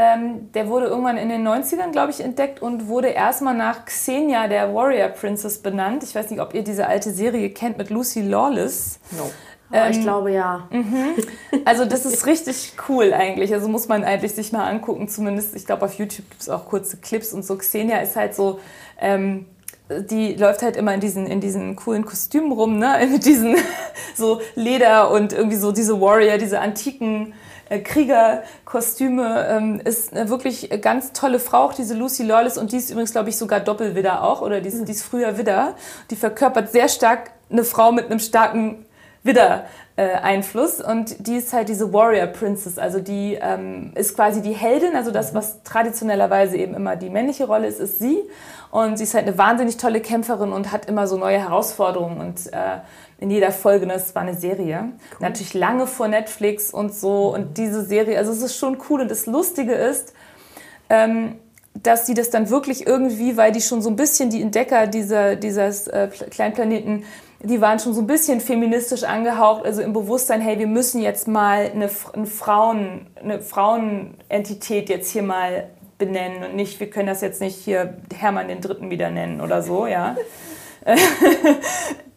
[0.00, 4.46] Ähm, der wurde irgendwann in den 90ern, glaube ich, entdeckt und wurde erstmal nach Xenia,
[4.46, 6.04] der Warrior Princess, benannt.
[6.04, 9.00] Ich weiß nicht, ob ihr diese alte Serie kennt mit Lucy Lawless.
[9.10, 9.30] No.
[9.70, 10.66] Oh, ähm, ich glaube ja.
[10.70, 11.14] Mhm.
[11.64, 13.52] Also das ist richtig cool eigentlich.
[13.52, 15.08] Also muss man eigentlich sich mal angucken.
[15.08, 17.56] Zumindest, ich glaube, auf YouTube gibt es auch kurze Clips und so.
[17.56, 18.60] Xenia ist halt so,
[18.98, 19.46] ähm,
[19.90, 23.06] die läuft halt immer in diesen, in diesen coolen Kostümen rum, ne?
[23.10, 23.56] Mit diesen
[24.16, 27.34] so Leder und irgendwie so diese Warrior, diese antiken
[27.68, 29.46] äh, Kriegerkostüme.
[29.48, 32.56] Ähm, ist eine wirklich ganz tolle Frau, auch diese Lucy Lawless.
[32.56, 34.40] Und die ist übrigens, glaube ich, sogar Doppelwidder auch.
[34.40, 35.74] Oder die ist, die ist früher Widder.
[36.10, 38.84] Die verkörpert sehr stark eine Frau mit einem starken
[39.28, 44.42] wieder äh, Einfluss und die ist halt diese Warrior Princess, also die ähm, ist quasi
[44.42, 48.18] die Heldin, also das, was traditionellerweise eben immer die männliche Rolle ist, ist sie.
[48.70, 52.20] Und sie ist halt eine wahnsinnig tolle Kämpferin und hat immer so neue Herausforderungen.
[52.20, 52.80] Und äh,
[53.18, 55.16] in jeder Folge, ne, das war eine Serie, cool.
[55.20, 57.34] natürlich lange vor Netflix und so.
[57.34, 59.00] Und diese Serie, also es ist schon cool.
[59.00, 60.12] Und das Lustige ist,
[60.90, 61.36] ähm,
[61.82, 65.36] dass sie das dann wirklich irgendwie, weil die schon so ein bisschen die Entdecker dieser,
[65.36, 67.04] dieses äh, Kleinplaneten
[67.40, 71.28] die waren schon so ein bisschen feministisch angehaucht, also im Bewusstsein, hey, wir müssen jetzt
[71.28, 75.68] mal eine, eine, Frauen, eine Frauenentität jetzt hier mal
[75.98, 79.62] benennen und nicht, wir können das jetzt nicht hier Hermann den Dritten wieder nennen oder
[79.62, 80.16] so, ja.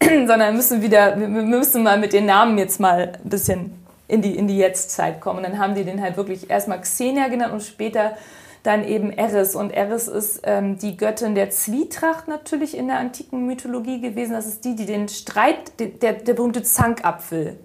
[0.03, 4.35] Sondern müssen wieder, wir müssen mal mit den Namen jetzt mal ein bisschen in die,
[4.35, 5.37] in die Jetztzeit kommen.
[5.37, 8.17] Und dann haben die den halt wirklich erstmal Xenia genannt und später
[8.63, 9.55] dann eben Eris.
[9.55, 14.33] Und Eris ist ähm, die Göttin der Zwietracht natürlich in der antiken Mythologie gewesen.
[14.33, 17.57] Das ist die, die den Streit, der, der berühmte Zankapfel,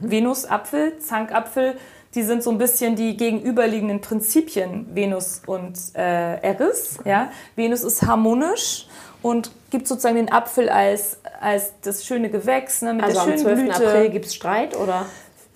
[0.00, 0.10] mhm.
[0.10, 1.76] Venusapfel, Zankapfel,
[2.14, 6.98] die sind so ein bisschen die gegenüberliegenden Prinzipien Venus und äh, Eris.
[7.04, 7.30] Ja?
[7.54, 8.88] Venus ist harmonisch
[9.22, 13.46] und gibt sozusagen den Apfel als, als das schöne Gewächs ne, mit also der schönen
[13.46, 13.58] am 12.
[13.60, 13.88] Blüte.
[13.88, 15.06] April gibt es Streit, oder?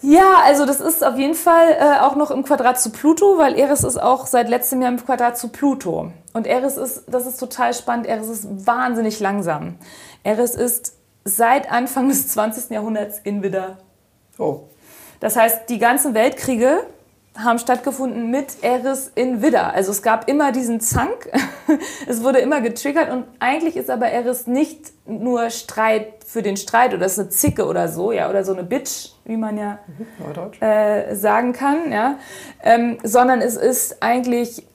[0.07, 3.59] Ja, also das ist auf jeden Fall äh, auch noch im Quadrat zu Pluto, weil
[3.59, 6.13] Eris ist auch seit letztem Jahr im Quadrat zu Pluto.
[6.35, 9.77] Und Eris ist, das ist total spannend, Eris ist wahnsinnig langsam.
[10.23, 12.71] Eris ist seit Anfang des 20.
[12.71, 13.79] Jahrhunderts in Widder.
[14.39, 14.65] Oh.
[15.21, 16.87] Das heißt, die ganzen Weltkriege
[17.37, 19.72] haben stattgefunden mit Eris in Widder.
[19.72, 21.30] Also es gab immer diesen Zank,
[22.07, 26.95] es wurde immer getriggert und eigentlich ist aber Eris nicht nur Streit für den Streit
[26.95, 29.78] oder es ist eine Zicke oder so, ja, oder so eine Bitch, wie man ja
[30.61, 32.18] äh, sagen kann, ja,
[32.62, 34.66] ähm, sondern es ist eigentlich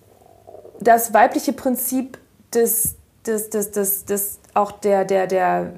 [0.81, 2.17] das weibliche Prinzip
[2.53, 2.95] des,
[3.25, 5.73] des, des, des, des auch der, der, der,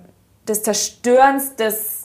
[0.47, 2.01] des Zerstörens des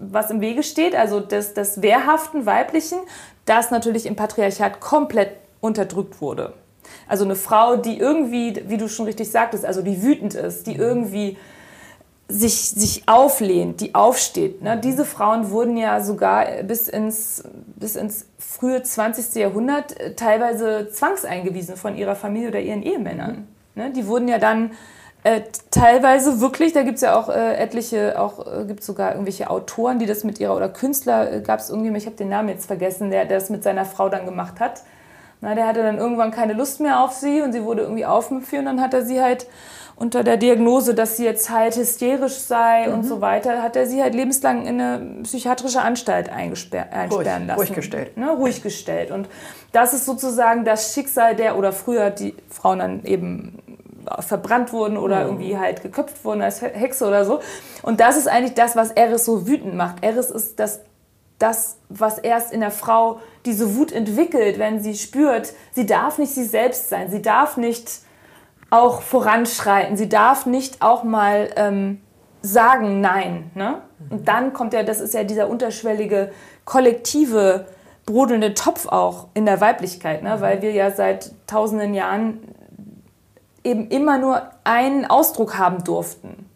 [0.00, 2.98] was im Wege steht, also des, des wehrhaften Weiblichen,
[3.44, 6.54] das natürlich im Patriarchat komplett unterdrückt wurde.
[7.06, 10.74] Also eine Frau, die irgendwie, wie du schon richtig sagtest, also die wütend ist, die
[10.74, 11.36] irgendwie
[12.28, 14.62] sich, sich auflehnt, die aufsteht.
[14.62, 14.78] Ne?
[14.78, 17.42] Diese Frauen wurden ja sogar bis ins,
[17.76, 19.34] bis ins frühe 20.
[19.34, 23.48] Jahrhundert äh, teilweise zwangseingewiesen von ihrer Familie oder ihren Ehemännern.
[23.74, 23.90] Ne?
[23.90, 24.72] Die wurden ja dann
[25.22, 29.50] äh, teilweise wirklich, da gibt es ja auch äh, etliche, auch äh, gibt sogar irgendwelche
[29.50, 32.48] Autoren, die das mit ihrer, oder Künstler, äh, gab es irgendjemand, ich habe den Namen
[32.48, 34.82] jetzt vergessen, der, der das mit seiner Frau dann gemacht hat.
[35.42, 38.60] Na, der hatte dann irgendwann keine Lust mehr auf sie und sie wurde irgendwie aufgeführt
[38.60, 39.46] und dann hat er sie halt
[39.96, 42.94] unter der Diagnose, dass sie jetzt halt hysterisch sei mhm.
[42.94, 47.50] und so weiter, hat er sie halt lebenslang in eine psychiatrische Anstalt einsperren ruhig, lassen.
[47.50, 48.16] Ruhig gestellt.
[48.16, 49.10] Ne, ruhig gestellt.
[49.10, 49.28] Und
[49.72, 53.58] das ist sozusagen das Schicksal der, oder früher die Frauen dann eben
[54.18, 57.40] verbrannt wurden oder irgendwie halt geköpft wurden als Hexe oder so.
[57.82, 60.02] Und das ist eigentlich das, was Eris so wütend macht.
[60.02, 60.80] Eris ist das,
[61.38, 66.32] das, was erst in der Frau diese Wut entwickelt, wenn sie spürt, sie darf nicht
[66.32, 68.02] sie selbst sein, sie darf nicht
[68.70, 69.96] auch voranschreiten.
[69.96, 72.00] Sie darf nicht auch mal ähm,
[72.40, 73.50] sagen Nein.
[73.54, 73.82] Ne?
[74.08, 76.30] Und dann kommt ja, das ist ja dieser unterschwellige,
[76.64, 77.66] kollektive,
[78.06, 80.40] brodelnde Topf auch in der Weiblichkeit, ne?
[80.40, 82.40] weil wir ja seit tausenden Jahren
[83.64, 86.46] eben immer nur einen Ausdruck haben durften.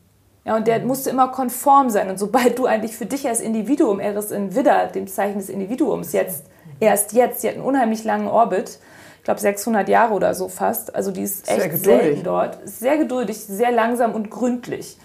[0.44, 2.10] Ja, und der musste immer konform sein.
[2.10, 6.12] Und sobald du eigentlich für dich als Individuum, Eris in Widder, dem Zeichen des Individuums,
[6.12, 6.46] jetzt,
[6.80, 8.78] erst jetzt, sie hat einen unheimlich langen Orbit,
[9.18, 12.98] ich glaube 600 Jahre oder so fast, also die ist echt sehr selten dort, sehr
[12.98, 14.98] geduldig, sehr langsam und gründlich.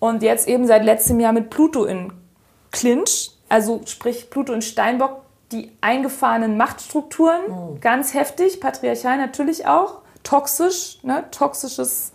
[0.00, 2.12] Und jetzt eben seit letztem Jahr mit Pluto in
[2.72, 5.22] Clinch, also sprich Pluto in Steinbock,
[5.52, 7.76] die eingefahrenen Machtstrukturen, oh.
[7.80, 12.10] ganz heftig, patriarchal natürlich auch, toxisch, ne, toxisches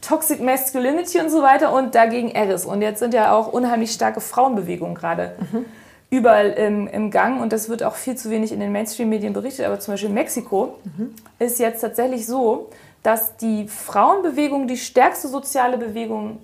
[0.00, 2.64] Toxic Masculinity und so weiter und dagegen Eris.
[2.64, 5.66] Und jetzt sind ja auch unheimlich starke Frauenbewegungen gerade mhm.
[6.10, 9.66] überall im, im, Gang und das wird auch viel zu wenig in den Mainstream-Medien berichtet.
[9.66, 11.14] Aber zum Beispiel Mexiko mhm.
[11.38, 12.70] ist jetzt tatsächlich so,
[13.02, 16.38] dass die Frauenbewegung die stärkste soziale Bewegung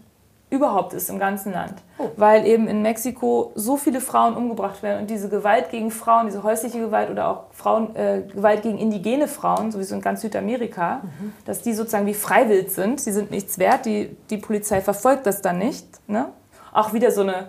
[0.49, 1.74] überhaupt ist im ganzen Land.
[1.99, 2.11] Oh.
[2.16, 6.42] Weil eben in Mexiko so viele Frauen umgebracht werden und diese Gewalt gegen Frauen, diese
[6.44, 11.32] häusliche Gewalt oder auch Frauen, äh, Gewalt gegen indigene Frauen, sowieso in ganz Südamerika, mhm.
[11.44, 15.42] dass die sozusagen wie freiwillig sind, sie sind nichts wert, die, die Polizei verfolgt das
[15.42, 15.86] dann nicht.
[16.07, 16.26] Ne?
[16.72, 17.49] Auch wieder so eine,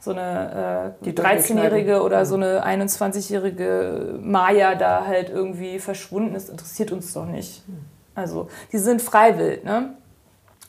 [0.00, 2.24] so eine äh, 13-jährige oder mhm.
[2.24, 7.66] so eine 21-jährige Maya da halt irgendwie verschwunden ist, interessiert uns doch nicht.
[7.68, 7.84] Mhm.
[8.16, 9.64] Also die sind freiwillig.
[9.64, 9.94] Ne?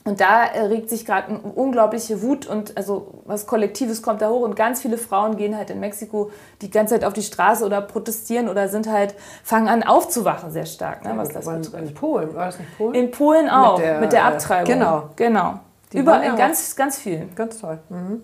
[0.06, 4.42] Und da regt sich gerade eine unglaubliche Wut und also was Kollektives kommt da hoch
[4.42, 6.30] und ganz viele Frauen gehen halt in Mexiko
[6.62, 10.64] die ganze Zeit auf die Straße oder protestieren oder sind halt, fangen an aufzuwachen sehr
[10.64, 11.74] stark, ne, was das betrifft.
[11.74, 12.94] In Polen, war das nicht Polen?
[12.94, 14.72] In Polen auch, mit der, mit der Abtreibung.
[14.72, 15.10] Genau.
[15.16, 15.60] Genau.
[15.92, 17.28] Über, in ganz, ganz viel.
[17.34, 17.78] Ganz toll.
[17.88, 18.22] Mhm.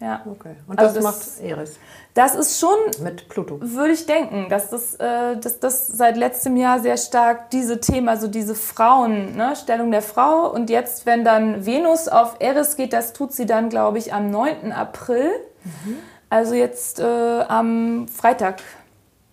[0.00, 0.22] Ja.
[0.24, 0.56] Okay.
[0.66, 1.78] Und also das, das macht Eris.
[2.14, 3.58] Das ist schon, mit Pluto.
[3.60, 8.08] würde ich denken, dass das, äh, dass das seit letztem Jahr sehr stark diese Themen,
[8.08, 10.50] also diese Frauen, ne, Stellung der Frau.
[10.50, 14.30] Und jetzt, wenn dann Venus auf Eris geht, das tut sie dann, glaube ich, am
[14.30, 14.72] 9.
[14.72, 15.30] April.
[15.64, 15.98] Mhm.
[16.30, 17.04] Also jetzt äh,
[17.48, 18.62] am Freitag.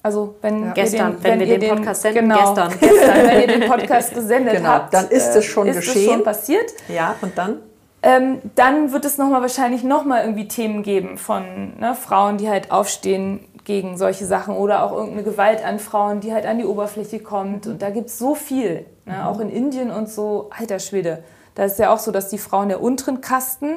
[0.03, 0.72] Also wenn ja.
[0.74, 2.80] gestern, den, wenn, wenn, wir den, Podcast senden, genau, gestern.
[2.80, 6.03] gestern, wenn ihr den Podcast gesendet genau, habt, dann ist es schon äh, ist geschehen.
[6.03, 6.74] Es schon passiert.
[6.88, 7.59] Ja, und dann?
[8.07, 12.71] Ähm, dann wird es nochmal wahrscheinlich nochmal irgendwie Themen geben von ne, Frauen, die halt
[12.71, 17.19] aufstehen gegen solche Sachen oder auch irgendeine Gewalt an Frauen, die halt an die Oberfläche
[17.19, 17.67] kommt.
[17.67, 19.23] Und da gibt es so viel, ne, mhm.
[19.23, 21.21] auch in Indien und so, alter Schwede.
[21.53, 23.75] Da ist ja auch so, dass die Frauen der unteren Kasten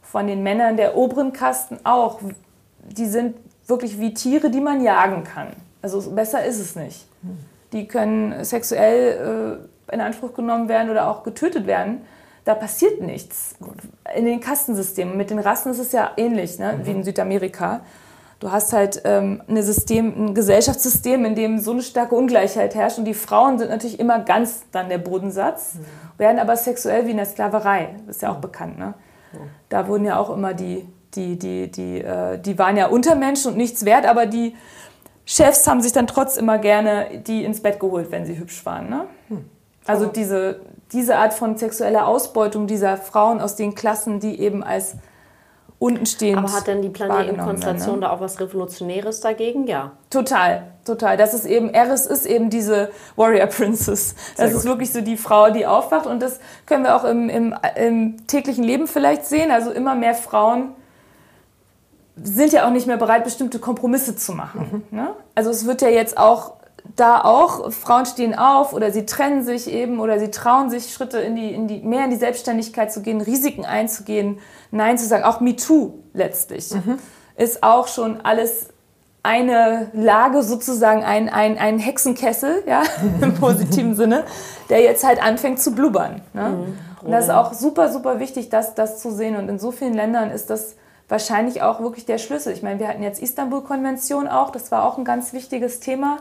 [0.00, 2.20] von den Männern der oberen Kasten auch,
[2.84, 3.34] die sind
[3.66, 5.48] wirklich wie Tiere, die man jagen kann.
[5.82, 7.04] Also besser ist es nicht.
[7.22, 7.38] Mhm.
[7.72, 9.58] Die können sexuell
[9.90, 12.02] äh, in Anspruch genommen werden oder auch getötet werden
[12.44, 13.54] da passiert nichts.
[14.14, 16.78] In den Kastensystemen, mit den Rassen ist es ja ähnlich, ne?
[16.78, 16.86] Mhm.
[16.86, 17.80] wie in Südamerika.
[18.40, 22.98] Du hast halt ähm, eine System, ein Gesellschaftssystem, in dem so eine starke Ungleichheit herrscht
[22.98, 26.18] und die Frauen sind natürlich immer ganz dann der Bodensatz, mhm.
[26.18, 28.42] werden aber sexuell wie in der Sklaverei, das ist ja auch mhm.
[28.42, 28.78] bekannt.
[28.78, 28.94] Ne?
[29.68, 33.56] Da wurden ja auch immer die, die, die, die, äh, die waren ja Untermenschen und
[33.56, 34.56] nichts wert, aber die
[35.24, 38.90] Chefs haben sich dann trotz immer gerne die ins Bett geholt, wenn sie hübsch waren.
[38.90, 39.04] Ne?
[39.28, 39.44] Hm.
[39.86, 40.60] Also diese,
[40.92, 44.96] diese Art von sexueller Ausbeutung dieser Frauen aus den Klassen, die eben als
[45.82, 46.38] untenstehend.
[46.38, 48.02] Aber hat denn die Planetenkonstellation ne?
[48.02, 49.66] da auch was Revolutionäres dagegen?
[49.66, 49.92] Ja.
[50.10, 51.16] Total, total.
[51.16, 54.14] Das ist eben, Eris ist eben diese Warrior Princess.
[54.14, 54.64] Das Sehr ist gut.
[54.64, 56.06] wirklich so die Frau, die aufwacht.
[56.06, 59.50] Und das können wir auch im, im, im täglichen Leben vielleicht sehen.
[59.50, 60.68] Also immer mehr Frauen
[62.22, 64.84] sind ja auch nicht mehr bereit, bestimmte Kompromisse zu machen.
[64.90, 64.96] Mhm.
[64.96, 65.10] Ne?
[65.34, 66.52] Also es wird ja jetzt auch
[66.96, 71.18] da auch, Frauen stehen auf oder sie trennen sich eben oder sie trauen sich, Schritte
[71.18, 74.38] in die, in die, mehr in die Selbstständigkeit zu gehen, Risiken einzugehen,
[74.70, 75.24] Nein zu sagen.
[75.24, 76.98] Auch MeToo letztlich mhm.
[77.36, 78.68] ist auch schon alles
[79.22, 82.82] eine Lage, sozusagen ein, ein, ein Hexenkessel, ja,
[83.20, 84.24] im positiven Sinne,
[84.68, 86.20] der jetzt halt anfängt zu blubbern.
[86.32, 86.48] Ne?
[86.48, 86.78] Mhm.
[87.04, 89.36] Und das ist auch super, super wichtig, das, das zu sehen.
[89.36, 90.76] Und in so vielen Ländern ist das
[91.08, 92.52] wahrscheinlich auch wirklich der Schlüssel.
[92.52, 96.18] Ich meine, wir hatten jetzt Istanbul-Konvention auch, das war auch ein ganz wichtiges Thema.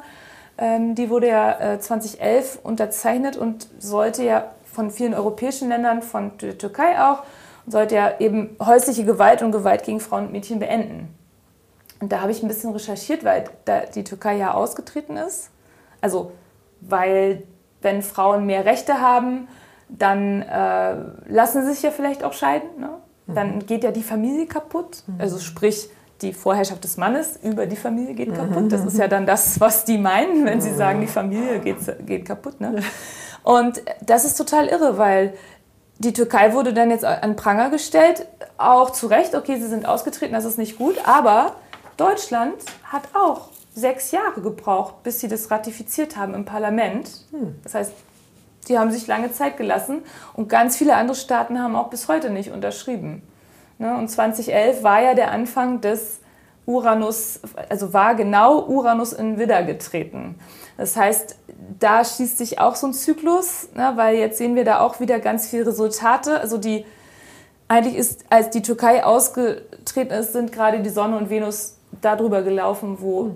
[0.61, 6.37] Ähm, die wurde ja äh, 2011 unterzeichnet und sollte ja von vielen europäischen Ländern, von
[6.37, 7.23] der Türkei auch,
[7.65, 11.13] sollte ja eben häusliche Gewalt und Gewalt gegen Frauen und Mädchen beenden.
[11.99, 15.49] Und da habe ich ein bisschen recherchiert, weil da die Türkei ja ausgetreten ist.
[15.99, 16.31] Also,
[16.79, 17.43] weil
[17.81, 19.47] wenn Frauen mehr Rechte haben,
[19.89, 20.95] dann äh,
[21.27, 22.69] lassen sie sich ja vielleicht auch scheiden.
[22.79, 22.89] Ne?
[23.27, 23.65] Dann mhm.
[23.65, 25.03] geht ja die Familie kaputt.
[25.07, 25.15] Mhm.
[25.19, 25.89] Also sprich,
[26.21, 28.71] die Vorherrschaft des Mannes über die Familie geht kaputt.
[28.71, 32.25] Das ist ja dann das, was die meinen, wenn sie sagen, die Familie geht, geht
[32.25, 32.61] kaputt.
[32.61, 32.81] Ne?
[33.43, 35.33] Und das ist total irre, weil
[35.97, 38.25] die Türkei wurde dann jetzt an Pranger gestellt,
[38.57, 41.55] auch zu Recht, okay, sie sind ausgetreten, das ist nicht gut, aber
[41.97, 47.09] Deutschland hat auch sechs Jahre gebraucht, bis sie das ratifiziert haben im Parlament.
[47.31, 47.55] Hm.
[47.63, 47.93] Das heißt,
[48.67, 50.03] Die haben sich lange Zeit gelassen
[50.33, 53.23] und ganz viele andere Staaten haben auch bis heute nicht unterschrieben.
[53.81, 53.97] Ne?
[53.97, 56.19] Und 2011 war ja der Anfang des
[56.67, 60.35] Uranus, also war genau Uranus in Widder getreten.
[60.77, 61.35] Das heißt,
[61.79, 63.93] da schließt sich auch so ein Zyklus, ne?
[63.95, 66.39] weil jetzt sehen wir da auch wieder ganz viele Resultate.
[66.39, 66.85] Also die,
[67.67, 72.97] eigentlich ist, als die Türkei ausgetreten ist, sind gerade die Sonne und Venus darüber gelaufen,
[72.99, 73.31] wo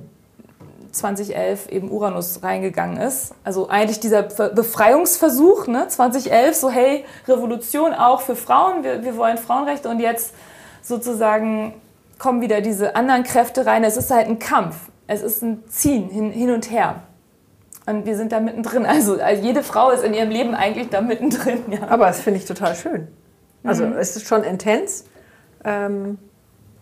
[0.96, 3.34] 2011 eben Uranus reingegangen ist.
[3.44, 5.88] Also eigentlich dieser Befreiungsversuch, ne?
[5.88, 10.34] 2011, so hey, Revolution auch für Frauen, wir, wir wollen Frauenrechte und jetzt
[10.82, 11.74] sozusagen
[12.18, 13.84] kommen wieder diese anderen Kräfte rein.
[13.84, 17.04] Es ist halt ein Kampf, es ist ein Ziehen hin, hin und her.
[17.86, 18.86] Und wir sind da mittendrin.
[18.88, 21.64] Also, also jede Frau ist in ihrem Leben eigentlich da mittendrin.
[21.70, 21.88] Ja.
[21.90, 23.08] Aber das finde ich total schön.
[23.64, 23.94] Also mhm.
[23.94, 25.06] es ist schon intens,
[25.64, 26.20] ähm,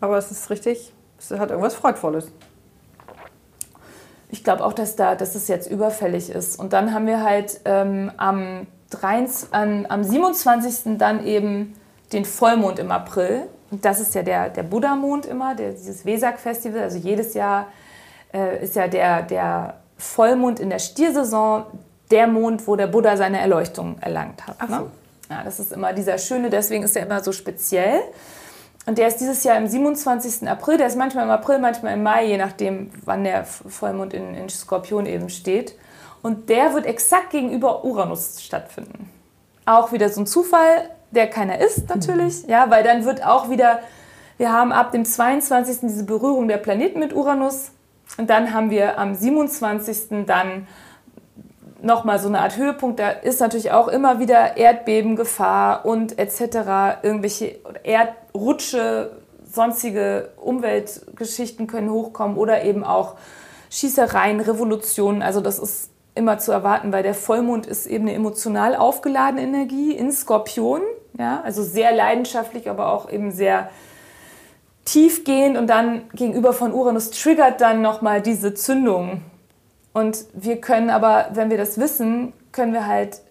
[0.02, 2.32] aber es ist richtig, es hat irgendwas Freudvolles
[4.34, 6.60] ich glaube auch, dass, da, dass es jetzt überfällig ist.
[6.60, 10.98] Und dann haben wir halt ähm, am, 23, an, am 27.
[10.98, 11.76] dann eben
[12.12, 13.44] den Vollmond im April.
[13.70, 16.82] Und das ist ja der, der Buddha-Mond immer, der, dieses Vesak-Festival.
[16.82, 17.68] Also jedes Jahr
[18.34, 21.66] äh, ist ja der, der Vollmond in der Stiersaison
[22.10, 24.68] der Mond, wo der Buddha seine Erleuchtung erlangt hat.
[24.68, 24.88] Ne?
[25.30, 28.02] Ja, das ist immer dieser schöne, deswegen ist er immer so speziell.
[28.86, 30.48] Und der ist dieses Jahr am 27.
[30.48, 30.78] April.
[30.78, 34.50] Der ist manchmal im April, manchmal im Mai, je nachdem, wann der Vollmond in, in
[34.50, 35.76] Skorpion eben steht.
[36.22, 39.10] Und der wird exakt gegenüber Uranus stattfinden.
[39.66, 42.50] Auch wieder so ein Zufall, der keiner ist natürlich, mhm.
[42.50, 43.80] ja, weil dann wird auch wieder,
[44.38, 45.80] wir haben ab dem 22.
[45.82, 47.72] diese Berührung der Planeten mit Uranus
[48.18, 50.26] und dann haben wir am 27.
[50.26, 50.68] dann
[51.84, 53.00] nochmal so eine Art Höhepunkt.
[53.00, 57.04] Da ist natürlich auch immer wieder Erdbebengefahr und etc.
[57.04, 59.12] Irgendwelche Erdrutsche,
[59.46, 63.16] sonstige Umweltgeschichten können hochkommen oder eben auch
[63.70, 65.22] Schießereien, Revolutionen.
[65.22, 69.92] Also das ist immer zu erwarten, weil der Vollmond ist eben eine emotional aufgeladene Energie
[69.92, 70.82] in Skorpion.
[71.20, 73.70] Ja, also sehr leidenschaftlich, aber auch eben sehr
[74.86, 79.22] tiefgehend und dann gegenüber von Uranus triggert dann nochmal diese Zündung
[79.94, 83.22] und wir können aber, wenn wir das wissen, können wir halt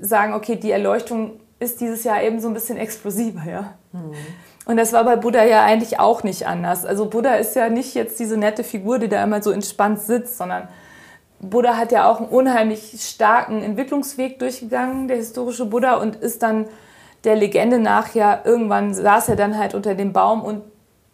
[0.00, 3.74] sagen, okay, die Erleuchtung ist dieses Jahr eben so ein bisschen explosiver, ja.
[3.92, 4.14] Mhm.
[4.66, 6.84] Und das war bei Buddha ja eigentlich auch nicht anders.
[6.84, 10.36] Also Buddha ist ja nicht jetzt diese nette Figur, die da immer so entspannt sitzt,
[10.38, 10.68] sondern
[11.40, 16.66] Buddha hat ja auch einen unheimlich starken Entwicklungsweg durchgegangen, der historische Buddha, und ist dann
[17.24, 20.62] der Legende nach ja irgendwann saß er dann halt unter dem Baum und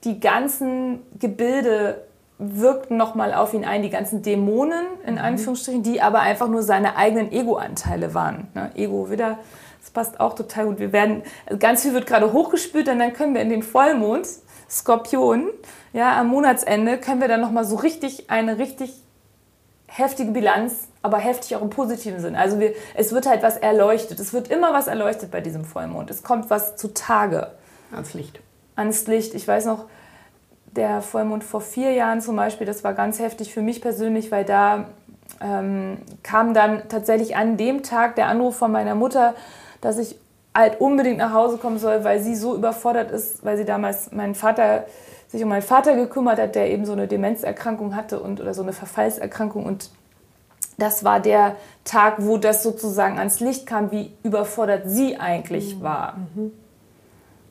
[0.05, 2.06] die ganzen Gebilde
[2.39, 5.21] wirkten nochmal auf ihn ein, die ganzen Dämonen, in mhm.
[5.21, 8.49] Anführungsstrichen, die aber einfach nur seine eigenen Ego-Anteile waren.
[8.55, 8.71] Ne?
[8.75, 9.39] Ego wieder,
[9.81, 10.79] das passt auch total gut.
[10.79, 14.27] Wir werden, also ganz viel wird gerade hochgespült und dann können wir in den Vollmond,
[14.69, 15.49] Skorpion,
[15.93, 18.93] ja, am Monatsende, können wir dann nochmal so richtig eine richtig
[19.87, 22.37] heftige Bilanz, aber heftig auch im positiven Sinn.
[22.37, 24.21] Also wir, es wird halt was erleuchtet.
[24.21, 26.11] Es wird immer was erleuchtet bei diesem Vollmond.
[26.11, 27.53] Es kommt was zutage.
[27.93, 28.41] Ans Licht.
[28.75, 29.35] Ans Licht.
[29.35, 29.87] Ich weiß noch,
[30.77, 34.45] der Vollmond vor vier Jahren zum Beispiel, das war ganz heftig für mich persönlich, weil
[34.45, 34.87] da
[35.41, 39.35] ähm, kam dann tatsächlich an dem Tag der Anruf von meiner Mutter,
[39.81, 40.17] dass ich
[40.55, 44.35] halt unbedingt nach Hause kommen soll, weil sie so überfordert ist, weil sie damals meinen
[44.35, 44.87] Vater
[45.29, 48.63] sich um meinen Vater gekümmert hat, der eben so eine Demenzerkrankung hatte und oder so
[48.63, 49.91] eine Verfallserkrankung und
[50.79, 55.83] das war der Tag, wo das sozusagen ans Licht kam, wie überfordert sie eigentlich mhm.
[55.83, 56.17] war.
[56.35, 56.53] Mhm.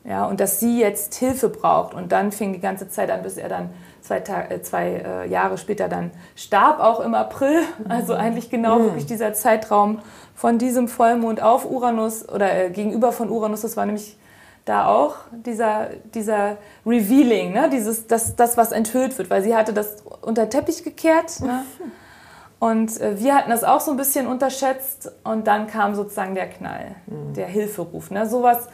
[0.07, 1.95] Ja, und dass sie jetzt Hilfe braucht.
[1.95, 5.27] Und dann fing die ganze Zeit an, bis er dann zwei, Tag, äh, zwei äh,
[5.27, 7.61] Jahre später dann starb, auch im April.
[7.89, 8.19] Also mhm.
[8.19, 8.83] eigentlich genau mhm.
[8.85, 9.99] wirklich dieser Zeitraum
[10.35, 13.61] von diesem Vollmond auf Uranus oder äh, gegenüber von Uranus.
[13.61, 14.17] Das war nämlich
[14.65, 17.69] da auch dieser, dieser Revealing, ne?
[17.71, 21.39] Dieses, das, das, was enthüllt wird, weil sie hatte das unter Teppich gekehrt.
[21.41, 21.63] Ne?
[22.57, 26.49] Und äh, wir hatten das auch so ein bisschen unterschätzt und dann kam sozusagen der
[26.49, 27.33] Knall, mhm.
[27.33, 28.09] der Hilferuf.
[28.09, 28.27] Ne?
[28.27, 28.67] Sowas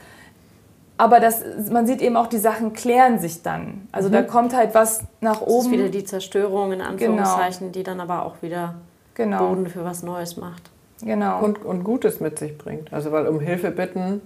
[1.01, 3.87] aber das, man sieht eben auch, die Sachen klären sich dann.
[3.91, 4.13] Also mhm.
[4.13, 5.55] da kommt halt was nach oben.
[5.55, 6.91] Das ist wieder die Zerstörung in genau.
[6.91, 7.71] Anführungszeichen, genau.
[7.71, 8.75] die dann aber auch wieder
[9.15, 9.47] genau.
[9.47, 10.69] Boden für was Neues macht.
[11.01, 11.43] Genau.
[11.43, 12.93] Und, und Gutes mit sich bringt.
[12.93, 14.21] Also weil um Hilfe bitten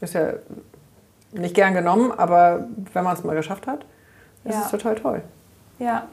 [0.00, 0.34] ist ja
[1.32, 3.84] nicht gern genommen, aber wenn man es mal geschafft hat,
[4.44, 4.62] ist ja.
[4.66, 5.22] es total toll.
[5.80, 6.06] Ja.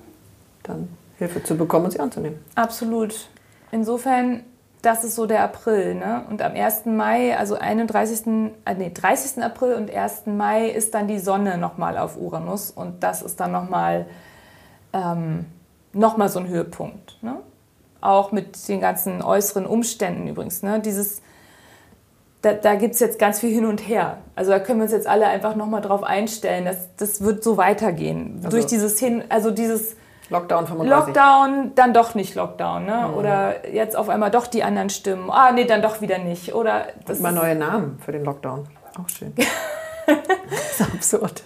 [0.64, 0.90] Dann
[1.20, 2.40] Hilfe zu bekommen und sie anzunehmen.
[2.56, 3.30] Absolut.
[3.72, 4.42] Insofern
[4.82, 5.96] das ist so der April.
[5.96, 6.24] Ne?
[6.30, 6.86] Und am 1.
[6.86, 8.28] Mai, also 31.,
[8.66, 9.44] äh, nee, 30.
[9.44, 10.28] April und 1.
[10.28, 12.72] Mai ist dann die Sonne nochmal auf Uranus.
[12.72, 14.06] Und das ist dann nochmal
[14.94, 15.46] ähm,
[15.94, 17.18] noch so ein Höhepunkt.
[17.22, 17.38] Ne?
[18.02, 20.62] Auch mit den ganzen äußeren Umständen übrigens.
[20.62, 20.80] Ne?
[20.80, 21.22] Dieses,
[22.42, 24.20] da, da gibt es jetzt ganz viel hin und her.
[24.36, 26.66] Also da können wir uns jetzt alle einfach nochmal drauf einstellen.
[26.66, 28.36] dass das wird so weitergehen.
[28.38, 29.96] Also Durch dieses Hin, also dieses
[30.30, 30.90] Lockdown 35.
[30.90, 32.86] Lockdown, dann doch nicht Lockdown.
[32.86, 33.08] Ne?
[33.08, 33.14] Mhm.
[33.16, 35.30] Oder jetzt auf einmal doch die anderen Stimmen.
[35.30, 36.54] Ah, nee, dann doch wieder nicht.
[36.54, 38.68] Oder das mal neue Namen für den Lockdown.
[39.02, 39.34] Auch schön.
[40.06, 41.44] das ist absurd.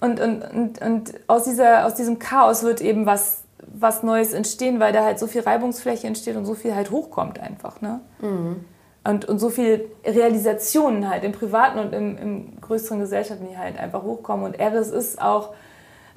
[0.00, 4.80] Und, und, und, und aus, dieser, aus diesem Chaos wird eben was, was Neues entstehen,
[4.80, 7.80] weil da halt so viel Reibungsfläche entsteht und so viel halt hochkommt einfach.
[7.80, 8.00] Ne?
[8.20, 8.64] Mhm.
[9.04, 13.78] Und, und so viele Realisationen halt im privaten und im, im größeren Gesellschaften, die halt
[13.78, 14.44] einfach hochkommen.
[14.44, 15.54] Und Eris ist auch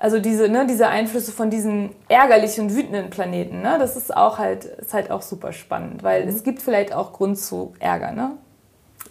[0.03, 4.37] also diese, ne, diese Einflüsse von diesen ärgerlichen und wütenden Planeten, ne, das ist auch
[4.37, 6.29] halt, ist halt auch super spannend, weil mhm.
[6.29, 8.11] es gibt vielleicht auch Grund zu Ärger.
[8.11, 8.31] Ne?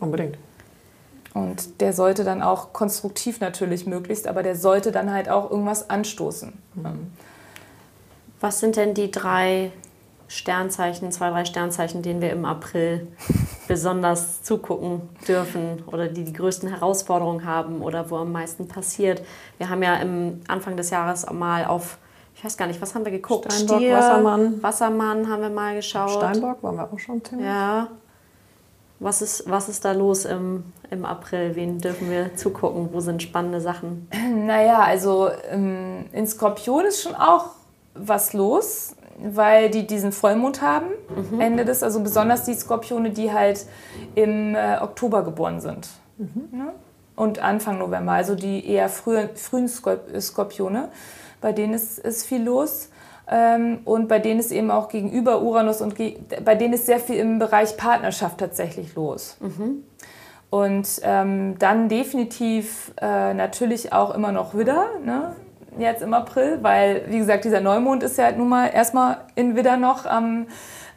[0.01, 0.37] Unbedingt.
[1.33, 5.89] Und der sollte dann auch konstruktiv natürlich möglichst, aber der sollte dann halt auch irgendwas
[5.89, 6.53] anstoßen.
[6.75, 7.13] Mhm.
[8.43, 9.73] Was sind denn die drei
[10.33, 13.07] Sternzeichen, zwei, drei Sternzeichen, denen wir im April
[13.69, 19.23] besonders zugucken dürfen oder die die größten Herausforderungen haben oder wo am meisten passiert.
[19.59, 21.99] Wir haben ja im Anfang des Jahres mal auf,
[22.35, 23.53] ich weiß gar nicht, was haben wir geguckt?
[23.53, 24.63] Steinbock, Stier, Wassermann.
[24.63, 26.13] Wassermann haben wir mal geschaut.
[26.13, 27.43] Steinbock waren wir auch schon Thema.
[27.43, 27.89] Ja.
[29.01, 31.55] Was ist, was ist da los im, im April?
[31.57, 32.89] Wen dürfen wir zugucken?
[32.91, 34.09] Wo sind spannende Sachen?
[34.47, 37.51] Naja, also ähm, in Skorpion ist schon auch
[37.95, 38.95] was los
[39.25, 40.87] weil die diesen Vollmond haben,
[41.31, 41.41] mhm.
[41.41, 43.67] Ende des, also besonders die Skorpione, die halt
[44.15, 45.89] im äh, Oktober geboren sind.
[46.19, 46.49] Mhm.
[46.59, 46.73] Ne?
[47.17, 50.89] Und Anfang November, also die eher frühen, frühen Skorpione,
[51.41, 52.89] bei denen ist, ist viel los.
[53.29, 56.99] Ähm, und bei denen ist eben auch gegenüber Uranus und ge bei denen ist sehr
[56.99, 59.37] viel im Bereich Partnerschaft tatsächlich los.
[59.41, 59.85] Mhm.
[60.51, 65.35] Und ähm, dann definitiv äh, natürlich auch immer noch Widder, ne?
[65.79, 69.57] Jetzt im April, weil, wie gesagt, dieser Neumond ist ja halt nun mal erstmal in
[69.57, 70.47] Widder noch am,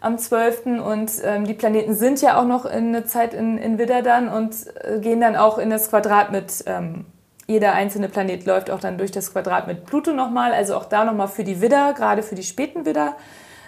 [0.01, 0.65] am 12.
[0.65, 4.28] Und ähm, die Planeten sind ja auch noch in eine Zeit in, in Widder dann
[4.28, 7.05] und äh, gehen dann auch in das Quadrat mit, ähm,
[7.47, 11.05] jeder einzelne Planet läuft auch dann durch das Quadrat mit Pluto nochmal, also auch da
[11.05, 13.15] nochmal für die Widder, gerade für die späten Widder,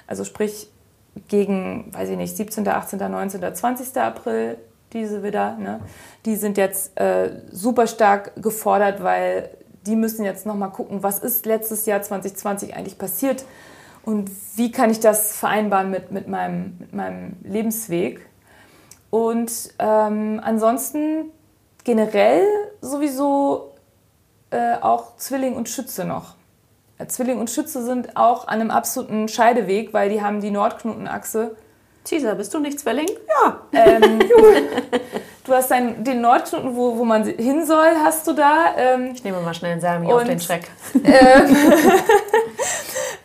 [0.08, 0.70] also sprich
[1.28, 3.98] gegen, weiß ich nicht, 17., 18., 19., 20.
[3.98, 4.58] April
[4.94, 5.82] diese Widder, ne?
[6.26, 9.50] die sind jetzt äh, super stark gefordert, weil
[9.88, 13.46] die müssen jetzt nochmal gucken, was ist letztes Jahr 2020 eigentlich passiert
[14.04, 18.26] und wie kann ich das vereinbaren mit, mit, meinem, mit meinem Lebensweg.
[19.10, 21.32] Und ähm, ansonsten
[21.84, 22.46] generell
[22.82, 23.74] sowieso
[24.52, 26.36] äh, auch Zwilling und Schütze noch.
[26.98, 31.56] Äh, Zwilling und Schütze sind auch an einem absoluten Scheideweg, weil die haben die Nordknotenachse
[32.08, 33.10] Teaser, bist du nicht Zwilling?
[33.28, 33.62] Ja.
[33.74, 34.20] Ähm,
[35.46, 38.74] du hast dein, den Nordknoten, wo, wo man hin soll, hast du da.
[38.78, 40.70] Ähm, ich nehme mal schnell einen Salmi auf den Schreck.
[40.96, 41.56] Ähm,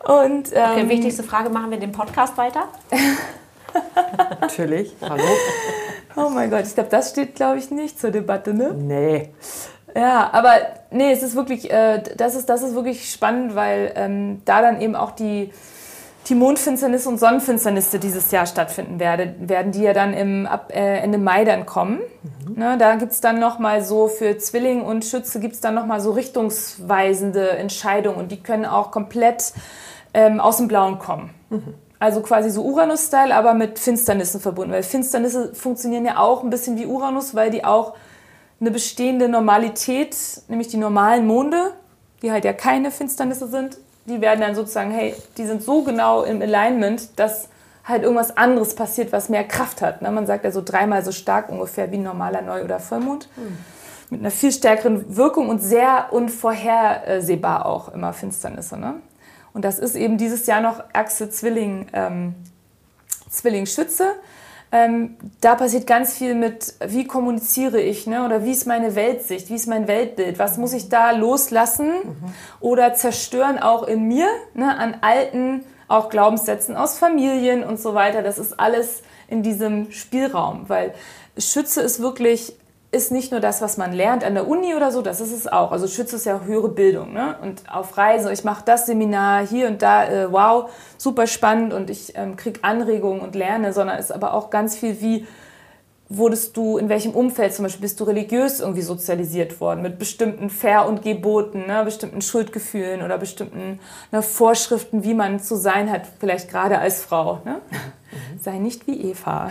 [0.03, 2.67] und, ähm, okay, wichtigste Frage, machen wir den Podcast weiter?
[4.41, 5.23] Natürlich, hallo.
[6.15, 8.73] Oh mein Gott, ich glaube, das steht, glaube ich, nicht zur Debatte, ne?
[8.73, 9.29] Nee.
[9.95, 10.53] Ja, aber
[10.91, 14.81] nee, es ist wirklich, äh, das, ist, das ist wirklich spannend, weil ähm, da dann
[14.81, 15.51] eben auch die
[16.27, 20.99] die Mondfinsternis und Sonnenfinsternis dieses Jahr stattfinden werde, werden, die ja dann im, ab äh,
[20.99, 21.99] Ende Mai dann kommen.
[22.47, 22.53] Mhm.
[22.55, 25.99] Ne, da gibt es dann nochmal so für Zwilling und Schütze gibt es dann nochmal
[25.99, 29.53] so richtungsweisende Entscheidungen und die können auch komplett
[30.13, 31.31] ähm, aus dem Blauen kommen.
[31.49, 31.73] Mhm.
[31.99, 36.77] Also quasi so Uranus-Style, aber mit Finsternissen verbunden, weil Finsternisse funktionieren ja auch ein bisschen
[36.77, 37.93] wie Uranus, weil die auch
[38.59, 40.15] eine bestehende Normalität,
[40.47, 41.73] nämlich die normalen Monde,
[42.21, 46.23] die halt ja keine Finsternisse sind, die werden dann sozusagen, hey, die sind so genau
[46.23, 47.49] im Alignment, dass
[47.85, 50.01] halt irgendwas anderes passiert, was mehr Kraft hat.
[50.01, 50.11] Ne?
[50.11, 53.27] Man sagt ja so dreimal so stark ungefähr wie ein normaler Neu- oder Vollmond.
[53.35, 53.57] Mhm.
[54.09, 58.77] Mit einer viel stärkeren Wirkung und sehr unvorhersehbar auch immer Finsternisse.
[58.77, 58.95] Ne?
[59.53, 62.35] Und das ist eben dieses Jahr noch Achse Zwilling, ähm,
[63.29, 64.13] Zwilling Schütze.
[64.75, 68.25] Ähm, da passiert ganz viel mit, wie kommuniziere ich ne?
[68.25, 72.33] oder wie ist meine Weltsicht, wie ist mein Weltbild, was muss ich da loslassen mhm.
[72.59, 74.75] oder zerstören auch in mir ne?
[74.75, 78.23] an alten auch Glaubenssätzen aus Familien und so weiter.
[78.23, 80.95] Das ist alles in diesem Spielraum, weil
[81.37, 82.55] Schütze ist wirklich
[82.93, 85.47] ist nicht nur das, was man lernt an der Uni oder so, das ist es
[85.47, 85.71] auch.
[85.71, 87.11] Also Schütze ist ja höhere Bildung.
[87.13, 87.35] Ne?
[87.41, 91.89] Und auf Reisen, ich mache das Seminar hier und da, äh, wow, super spannend und
[91.89, 95.25] ich ähm, kriege Anregungen und lerne, sondern es ist aber auch ganz viel wie,
[96.09, 100.49] wurdest du, in welchem Umfeld zum Beispiel bist du religiös irgendwie sozialisiert worden, mit bestimmten
[100.49, 103.79] Fair- und Geboten, ne, bestimmten Schuldgefühlen oder bestimmten
[104.11, 107.41] ne, Vorschriften, wie man zu sein hat, vielleicht gerade als Frau.
[107.45, 107.59] Ne?
[108.43, 109.49] Sei nicht wie Eva.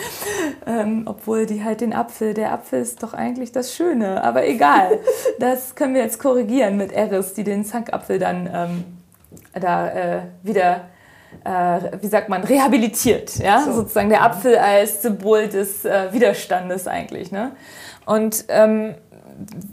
[0.66, 4.98] ähm, obwohl die halt den Apfel, der Apfel ist doch eigentlich das Schöne, aber egal.
[5.38, 8.84] das können wir jetzt korrigieren mit Eris, die den Zankapfel dann ähm,
[9.52, 10.88] da äh, wieder
[11.44, 13.36] äh, wie sagt man, rehabilitiert.
[13.36, 13.60] Ja?
[13.60, 13.72] So.
[13.72, 17.30] Sozusagen der Apfel als Symbol des äh, Widerstandes eigentlich.
[17.30, 17.52] Ne?
[18.06, 18.96] Und ähm,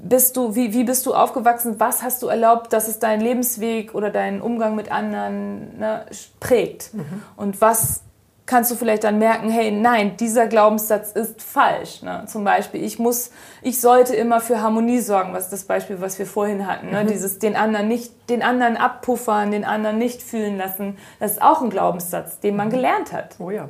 [0.03, 1.79] bist du, wie, wie bist du aufgewachsen?
[1.79, 6.05] Was hast du erlaubt, dass es deinen Lebensweg oder deinen Umgang mit anderen ne,
[6.39, 6.93] prägt?
[6.93, 7.23] Mhm.
[7.35, 8.03] Und was
[8.45, 12.01] kannst du vielleicht dann merken, hey, nein, dieser Glaubenssatz ist falsch.
[12.01, 12.25] Ne?
[12.27, 13.31] Zum Beispiel, ich muss,
[13.61, 16.89] ich sollte immer für Harmonie sorgen, was ist das Beispiel, was wir vorhin hatten.
[16.89, 17.03] Ne?
[17.03, 17.07] Mhm.
[17.07, 20.97] Dieses den anderen nicht, den anderen abpuffern, den anderen nicht fühlen lassen.
[21.19, 22.71] Das ist auch ein Glaubenssatz, den man mhm.
[22.71, 23.35] gelernt hat.
[23.39, 23.69] Oh ja.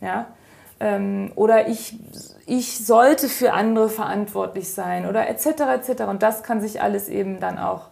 [0.00, 0.26] Ja.
[0.80, 1.98] Ähm, oder ich,
[2.46, 5.46] ich sollte für andere verantwortlich sein oder etc.
[5.46, 6.02] etc.
[6.04, 7.88] Und das kann sich alles eben dann auch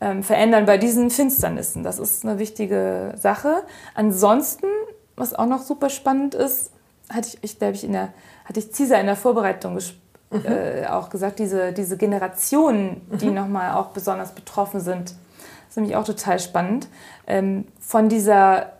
[0.00, 1.82] ähm, verändern bei diesen Finsternissen.
[1.82, 3.62] Das ist eine wichtige Sache.
[3.94, 4.66] Ansonsten
[5.20, 6.72] was auch noch super spannend ist,
[7.08, 8.12] hatte ich, ich glaube ich, in der,
[8.44, 10.44] hatte ich Cisa in der Vorbereitung mhm.
[10.44, 13.34] äh, auch gesagt, diese, diese Generationen, die mhm.
[13.34, 15.10] nochmal auch besonders betroffen sind.
[15.10, 16.88] Das ist nämlich auch total spannend.
[17.26, 18.72] Ähm, von dieser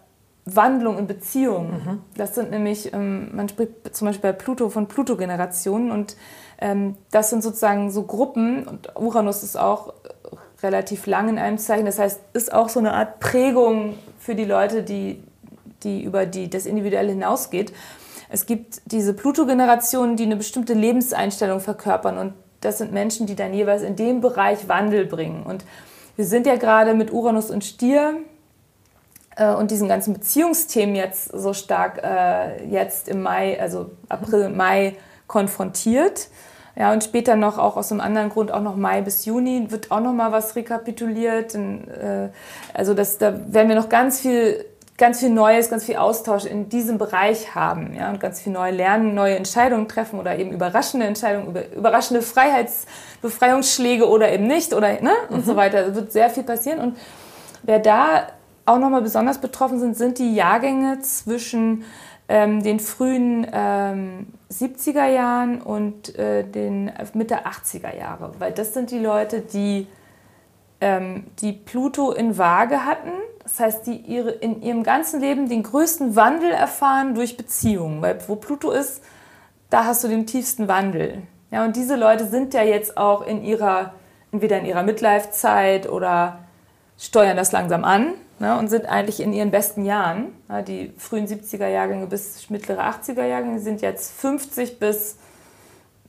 [0.45, 1.71] Wandlung in Beziehungen.
[1.71, 2.01] Mhm.
[2.17, 6.17] Das sind nämlich, ähm, man spricht zum Beispiel bei Pluto von Pluto-Generationen und
[6.61, 9.93] ähm, das sind sozusagen so Gruppen und Uranus ist auch
[10.63, 11.87] relativ lang in einem Zeichen.
[11.87, 15.23] Das heißt, ist auch so eine Art Prägung für die Leute, die
[15.85, 17.73] die über die, das Individuelle hinausgeht.
[18.29, 23.55] Es gibt diese Pluto-Generationen, die eine bestimmte Lebenseinstellung verkörpern und das sind Menschen, die dann
[23.55, 25.45] jeweils in dem Bereich Wandel bringen.
[25.45, 25.65] Und
[26.17, 28.17] wir sind ja gerade mit Uranus und Stier
[29.37, 34.97] äh, und diesen ganzen Beziehungsthemen jetzt so stark äh, jetzt im Mai, also April, Mai
[35.27, 36.29] konfrontiert.
[36.77, 39.91] Ja, und später noch auch aus einem anderen Grund auch noch Mai bis Juni wird
[39.91, 41.55] auch noch mal was rekapituliert.
[41.55, 42.29] Und, äh,
[42.75, 44.65] also das, da werden wir noch ganz viel
[45.01, 48.71] ganz viel Neues, ganz viel Austausch in diesem Bereich haben ja, und ganz viel neu
[48.71, 55.01] lernen, neue Entscheidungen treffen oder eben überraschende Entscheidungen, über, überraschende Freiheitsbefreiungsschläge oder eben nicht oder
[55.01, 55.57] ne, und so mhm.
[55.57, 55.87] weiter.
[55.87, 56.99] Es wird sehr viel passieren und
[57.63, 58.27] wer da
[58.67, 61.85] auch nochmal besonders betroffen sind, sind die Jahrgänge zwischen
[62.29, 68.91] ähm, den frühen ähm, 70er Jahren und äh, den Mitte 80er Jahre, weil das sind
[68.91, 69.87] die Leute, die
[70.83, 73.13] ähm, die Pluto in Waage hatten
[73.51, 78.01] das heißt, die ihre, in ihrem ganzen Leben den größten Wandel erfahren durch Beziehungen.
[78.01, 79.03] Weil wo Pluto ist,
[79.71, 81.23] da hast du den tiefsten Wandel.
[81.51, 83.95] Ja, und diese Leute sind ja jetzt auch in ihrer,
[84.31, 86.39] entweder in ihrer Midlife-Zeit oder
[86.97, 90.33] steuern das langsam an ne, und sind eigentlich in ihren besten Jahren.
[90.49, 95.17] Ja, die frühen 70er-Jahrgänge bis mittlere 80er-Jahrgänge sind jetzt 50 bis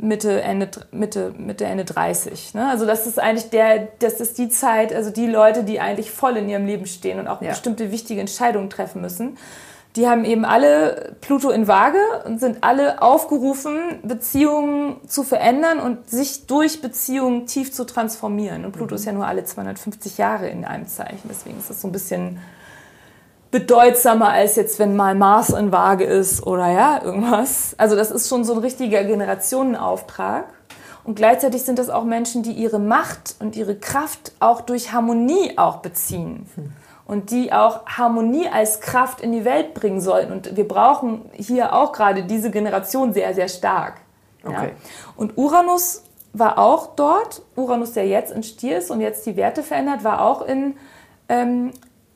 [0.01, 2.55] Mitte, Ende, Mitte, Mitte, Ende 30.
[2.55, 2.67] Ne?
[2.67, 6.37] Also das ist eigentlich der, das ist die Zeit, also die Leute, die eigentlich voll
[6.37, 7.49] in ihrem Leben stehen und auch ja.
[7.49, 9.37] bestimmte wichtige Entscheidungen treffen müssen.
[9.95, 16.09] Die haben eben alle Pluto in Waage und sind alle aufgerufen, Beziehungen zu verändern und
[16.09, 18.63] sich durch Beziehungen tief zu transformieren.
[18.63, 18.95] Und Pluto mhm.
[18.95, 22.39] ist ja nur alle 250 Jahre in einem Zeichen, deswegen ist das so ein bisschen
[23.51, 27.75] bedeutsamer als jetzt, wenn mal Mars in Waage ist oder ja, irgendwas.
[27.77, 30.45] Also das ist schon so ein richtiger Generationenauftrag.
[31.03, 35.57] Und gleichzeitig sind das auch Menschen, die ihre Macht und ihre Kraft auch durch Harmonie
[35.57, 36.47] auch beziehen.
[37.05, 40.31] Und die auch Harmonie als Kraft in die Welt bringen sollten.
[40.31, 43.95] Und wir brauchen hier auch gerade diese Generation sehr, sehr stark.
[44.45, 44.67] Okay.
[44.67, 44.89] Ja.
[45.17, 47.41] Und Uranus war auch dort.
[47.55, 50.75] Uranus, der jetzt in Stier ist und jetzt die Werte verändert, war auch in
[51.27, 51.71] ähm,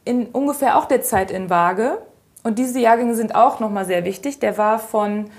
[0.05, 1.97] in ungefähr auch der Zeit in Waage.
[2.43, 4.39] Und diese Jahrgänge sind auch nochmal sehr wichtig.
[4.39, 5.31] Der war von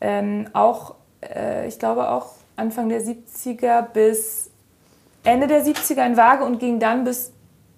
[0.00, 4.50] ähm, auch, äh, ich glaube auch Anfang der 70er bis
[5.24, 7.32] Ende der 70er in Waage und ging dann bis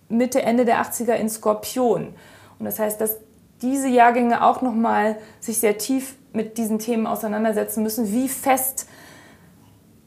[0.09, 2.15] Mitte, Ende der 80er in Skorpion.
[2.59, 3.17] Und das heißt, dass
[3.63, 8.13] diese Jahrgänge auch nochmal sich sehr tief mit diesen Themen auseinandersetzen müssen.
[8.13, 8.89] Wie fest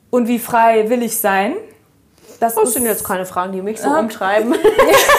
[0.10, 1.56] und wie frei will ich sein?
[2.40, 4.54] Das, das sind jetzt keine Fragen, die mich so umtreiben.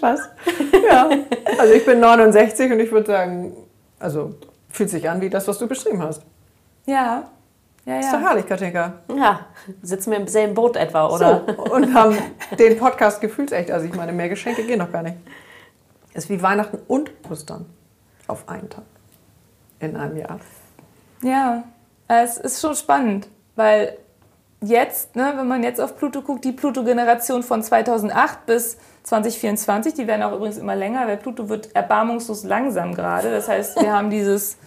[0.00, 0.20] Spaß.
[0.90, 1.08] Ja.
[1.58, 3.54] Also ich bin 69 und ich würde sagen,
[3.98, 4.34] also
[4.70, 6.22] fühlt sich an wie das, was du beschrieben hast.
[6.86, 7.28] Ja.
[7.84, 8.00] Ja, ja.
[8.00, 8.94] Ist doch herrlich, Katinka.
[9.14, 9.46] Ja,
[9.82, 11.44] sitzen wir im selben Boot etwa, oder?
[11.46, 12.16] So, und haben
[12.58, 13.70] den Podcast gefühlsecht.
[13.70, 15.16] Also ich meine, mehr Geschenke gehen noch gar nicht.
[16.12, 17.66] Ist wie Weihnachten und Ostern
[18.26, 18.84] auf einen Tag
[19.78, 20.40] in einem Jahr.
[21.22, 21.62] Ja,
[22.08, 23.96] es ist schon spannend, weil
[24.62, 29.94] jetzt, ne, wenn man jetzt auf Pluto guckt, die Pluto-Generation von 2008 bis 2024.
[29.94, 33.30] Die werden auch übrigens immer länger, weil Pluto wird erbarmungslos langsam gerade.
[33.30, 34.58] Das heißt, wir haben dieses,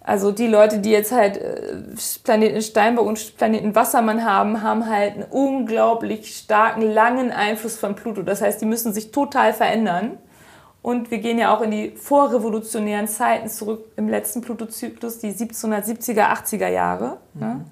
[0.00, 1.76] also die Leute, die jetzt halt äh,
[2.22, 8.22] Planeten Steinbock und Planeten Wassermann haben, haben halt einen unglaublich starken, langen Einfluss von Pluto.
[8.22, 10.18] Das heißt, die müssen sich total verändern.
[10.80, 16.32] Und wir gehen ja auch in die vorrevolutionären Zeiten zurück im letzten Pluto-Zyklus, die 1770er,
[16.32, 17.18] 80er Jahre.
[17.34, 17.40] Mhm.
[17.40, 17.64] Ne?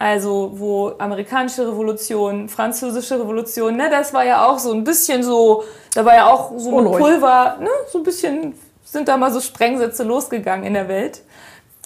[0.00, 5.62] Also wo amerikanische Revolution, französische Revolution, ne, das war ja auch so ein bisschen so,
[5.94, 9.40] da war ja auch so ein Pulver, ne, so ein bisschen sind da mal so
[9.40, 11.20] Sprengsätze losgegangen in der Welt.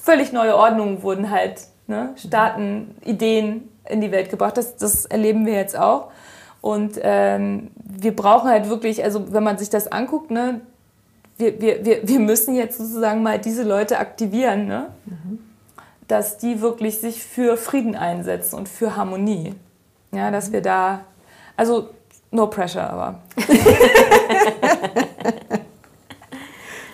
[0.01, 2.11] Völlig neue Ordnungen wurden halt, ne?
[2.15, 4.57] Staaten, Ideen in die Welt gebracht.
[4.59, 6.13] Das, das erleben wir jetzt auch.
[6.61, 10.61] Und ähm, wir brauchen halt wirklich, also wenn man sich das anguckt, ne,
[11.37, 14.87] wir, wir, wir, wir müssen jetzt sozusagen mal diese Leute aktivieren, ne?
[15.05, 15.41] Mhm.
[16.09, 19.55] Dass die wirklich sich für Frieden einsetzen und für Harmonie.
[20.13, 21.01] Ja, dass wir da,
[21.57, 21.89] also
[22.31, 23.21] no pressure, aber.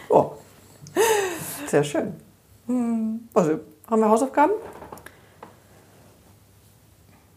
[0.08, 0.30] oh,
[1.66, 2.14] sehr schön.
[2.66, 3.28] Hm.
[3.34, 4.52] Also, haben wir Hausaufgaben?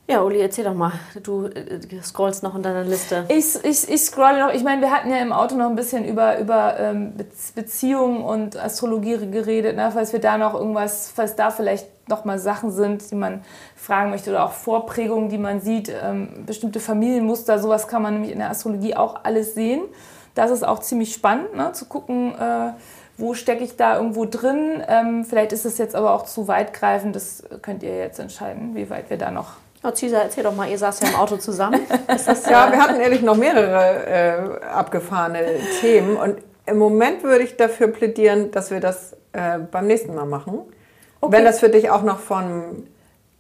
[0.06, 0.91] Ja, Uli, erzähl doch mal.
[1.24, 3.24] Du äh, scrollst noch in deiner Liste.
[3.30, 4.54] Ich, ich, ich scrolle noch.
[4.54, 7.14] Ich meine, wir hatten ja im Auto noch ein bisschen über, über ähm,
[7.56, 9.91] Beziehungen und Astrologie geredet, ne?
[9.93, 13.43] falls wir da noch irgendwas, falls da vielleicht noch mal Sachen sind, die man
[13.78, 18.34] fragen möchte oder auch Vorprägungen, die man sieht, ähm, bestimmte Familienmuster, sowas kann man nämlich
[18.34, 19.84] in der Astrologie auch alles sehen.
[20.36, 21.72] Das ist auch ziemlich spannend, ne?
[21.72, 22.74] zu gucken, äh,
[23.18, 24.84] wo stecke ich da irgendwo drin.
[24.86, 28.89] Ähm, vielleicht ist es jetzt aber auch zu weitgreifend, das könnt ihr jetzt entscheiden, wie
[28.89, 29.54] weit wir da noch
[29.86, 31.82] Oh, Cesar, erzähl doch mal, ihr saßt ja im Auto zusammen.
[32.08, 36.16] Das, ja, wir hatten ehrlich noch mehrere äh, abgefahrene Themen.
[36.16, 40.60] Und im Moment würde ich dafür plädieren, dass wir das äh, beim nächsten Mal machen.
[41.20, 41.38] Okay.
[41.38, 42.88] Wenn das für dich auch noch von,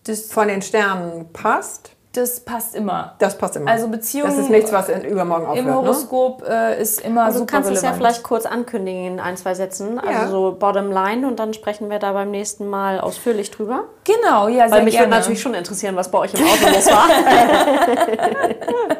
[0.03, 1.92] das, von den Sternen passt.
[2.13, 3.15] Das passt immer.
[3.17, 3.71] Das passt immer.
[3.71, 4.29] Also Beziehungen.
[4.29, 5.57] Das ist nichts, was übermorgen aufhört.
[5.57, 5.73] Im ne?
[5.73, 6.75] Horoskop ne?
[6.75, 7.85] ist immer also super Du kannst relevant.
[7.85, 9.97] es ja vielleicht kurz ankündigen in ein, zwei Sätzen.
[9.97, 10.27] Also ja.
[10.27, 13.85] so Bottom Line und dann sprechen wir da beim nächsten Mal ausführlich drüber.
[14.03, 16.85] Genau, ja, sehr Weil mich würde natürlich schon interessieren, was bei euch im Auto los
[16.85, 17.09] war.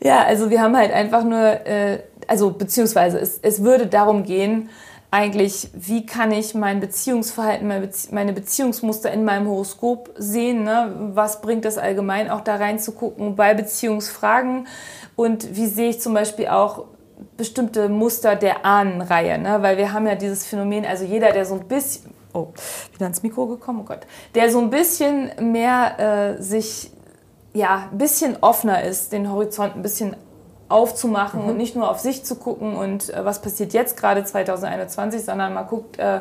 [0.00, 4.70] ja, also wir haben halt einfach nur, äh, also beziehungsweise es, es würde darum gehen,
[5.10, 7.66] eigentlich, wie kann ich mein Beziehungsverhalten,
[8.12, 11.10] meine Beziehungsmuster in meinem Horoskop sehen, ne?
[11.14, 14.68] was bringt das allgemein auch da reinzugucken bei Beziehungsfragen
[15.16, 16.84] und wie sehe ich zum Beispiel auch
[17.36, 19.62] bestimmte Muster der Ahnenreihe, ne?
[19.62, 22.48] weil wir haben ja dieses Phänomen, also jeder, der so ein bisschen, oh,
[22.92, 24.06] wieder ans Mikro gekommen, oh Gott,
[24.36, 26.92] der so ein bisschen mehr äh, sich,
[27.52, 30.14] ja, ein bisschen offener ist, den Horizont ein bisschen
[30.70, 31.48] aufzumachen mhm.
[31.48, 35.52] und nicht nur auf sich zu gucken und äh, was passiert jetzt gerade 2021, sondern
[35.52, 36.20] mal guckt, äh,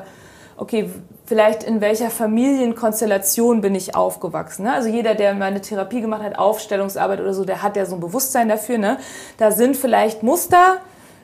[0.58, 0.90] okay,
[1.26, 4.64] vielleicht in welcher Familienkonstellation bin ich aufgewachsen.
[4.64, 4.74] Ne?
[4.74, 8.02] Also jeder, der meine Therapie gemacht hat, Aufstellungsarbeit oder so, der hat ja so ein
[8.02, 8.78] Bewusstsein dafür.
[8.78, 8.98] Ne?
[9.38, 10.78] Da sind vielleicht Muster,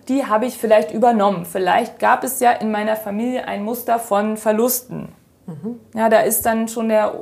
[0.08, 1.46] die habe ich vielleicht übernommen.
[1.46, 5.10] Vielleicht gab es ja in meiner Familie ein Muster von Verlusten.
[5.48, 5.80] Mhm.
[5.94, 7.14] Ja, da ist dann schon der,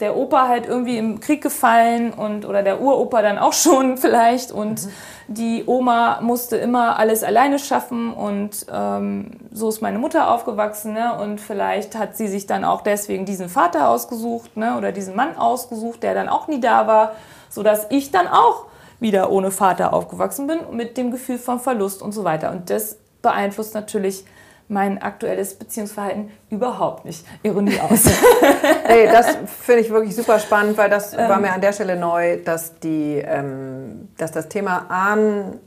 [0.00, 4.52] der Opa halt irgendwie im Krieg gefallen und oder der Uropa dann auch schon vielleicht
[4.52, 4.92] und mhm
[5.32, 10.92] die Oma musste immer alles alleine schaffen und ähm, so ist meine Mutter aufgewachsen.
[10.92, 11.14] Ne?
[11.18, 14.76] Und vielleicht hat sie sich dann auch deswegen diesen Vater ausgesucht ne?
[14.76, 17.12] oder diesen Mann ausgesucht, der dann auch nie da war,
[17.48, 18.66] sodass ich dann auch
[19.00, 22.50] wieder ohne Vater aufgewachsen bin mit dem Gefühl von Verlust und so weiter.
[22.50, 24.24] Und das beeinflusst natürlich
[24.72, 27.26] mein aktuelles Beziehungsverhalten überhaupt nicht.
[27.42, 28.06] Ironie aus.
[28.84, 31.94] hey, das finde ich wirklich super spannend, weil das ähm, war mir an der Stelle
[31.94, 35.60] neu, dass, die, ähm, dass das Thema Ahnen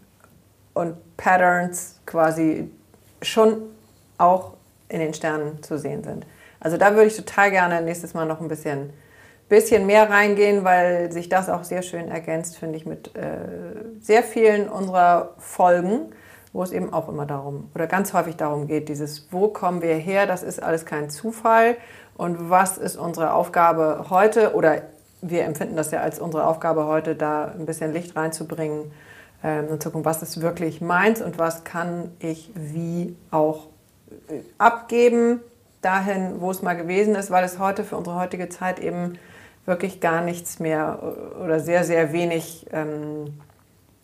[0.74, 2.72] und Patterns quasi
[3.22, 3.62] schon
[4.18, 4.54] auch
[4.90, 6.26] in den Sternen zu sehen sind.
[6.60, 8.92] Also da würde ich total gerne nächstes Mal noch ein bisschen,
[9.50, 13.38] bisschen mehr reingehen, weil sich das auch sehr schön ergänzt, finde ich, mit äh,
[14.00, 16.12] sehr vielen unserer Folgen
[16.56, 19.96] wo es eben auch immer darum oder ganz häufig darum geht, dieses, wo kommen wir
[19.96, 21.76] her, das ist alles kein Zufall.
[22.16, 24.56] Und was ist unsere Aufgabe heute?
[24.56, 24.84] Oder
[25.22, 28.94] wir empfinden das ja als unsere Aufgabe heute, da ein bisschen Licht reinzubringen
[29.44, 33.68] ähm, und zu gucken, was ist wirklich meins und was kann ich wie auch
[34.30, 35.42] äh, abgeben
[35.82, 39.20] dahin, wo es mal gewesen ist, weil es heute für unsere heutige Zeit eben
[39.66, 43.34] wirklich gar nichts mehr äh, oder sehr, sehr wenig ähm,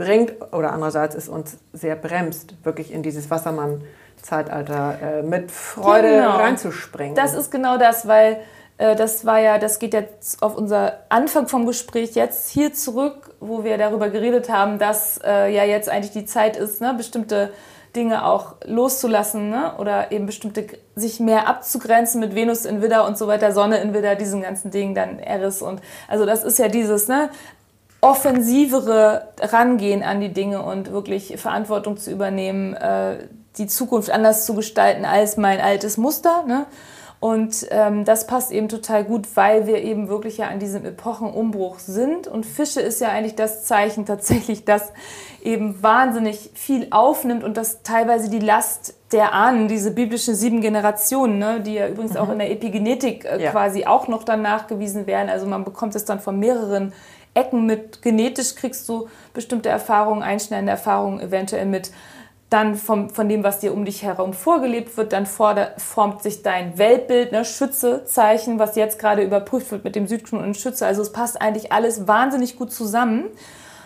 [0.01, 6.37] bringt oder andererseits es uns sehr bremst, wirklich in dieses Wassermann-Zeitalter äh, mit Freude genau.
[6.37, 7.15] reinzuspringen.
[7.15, 8.41] Das ist genau das, weil
[8.77, 13.35] äh, das war ja, das geht jetzt auf unser Anfang vom Gespräch jetzt hier zurück,
[13.39, 17.51] wo wir darüber geredet haben, dass äh, ja jetzt eigentlich die Zeit ist, ne, bestimmte
[17.95, 19.73] Dinge auch loszulassen ne?
[19.77, 23.93] oder eben bestimmte sich mehr abzugrenzen mit Venus in Widder und so weiter, Sonne in
[23.93, 27.29] Widder, diesen ganzen Dingen, dann Eris und also das ist ja dieses, ne?
[28.01, 33.27] Offensivere Rangehen an die Dinge und wirklich Verantwortung zu übernehmen, äh,
[33.57, 36.43] die Zukunft anders zu gestalten als mein altes Muster.
[36.47, 36.65] Ne?
[37.19, 41.77] Und ähm, das passt eben total gut, weil wir eben wirklich ja an diesem Epochenumbruch
[41.77, 42.27] sind.
[42.27, 44.91] Und Fische ist ja eigentlich das Zeichen tatsächlich, das
[45.43, 51.37] eben wahnsinnig viel aufnimmt und das teilweise die Last der Ahnen, diese biblischen sieben Generationen,
[51.37, 52.19] ne, die ja übrigens mhm.
[52.19, 53.51] auch in der Epigenetik äh, ja.
[53.51, 55.29] quasi auch noch dann nachgewiesen werden.
[55.29, 56.91] Also man bekommt es dann von mehreren
[57.33, 58.01] Ecken mit.
[58.01, 61.91] Genetisch kriegst du bestimmte Erfahrungen, einschneidende Erfahrungen eventuell mit.
[62.51, 66.77] dann vom, von dem, was dir um dich herum vorgelebt wird, dann formt sich dein
[66.77, 70.85] Weltbild, ne, Schütze-Zeichen, was jetzt gerade überprüft wird mit dem Südknoten und Schütze.
[70.85, 73.29] Also es passt eigentlich alles wahnsinnig gut zusammen,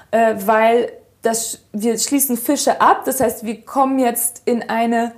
[0.10, 0.92] äh, weil
[1.22, 3.04] das, wir schließen Fische ab.
[3.06, 5.12] Das heißt, wir kommen jetzt in eine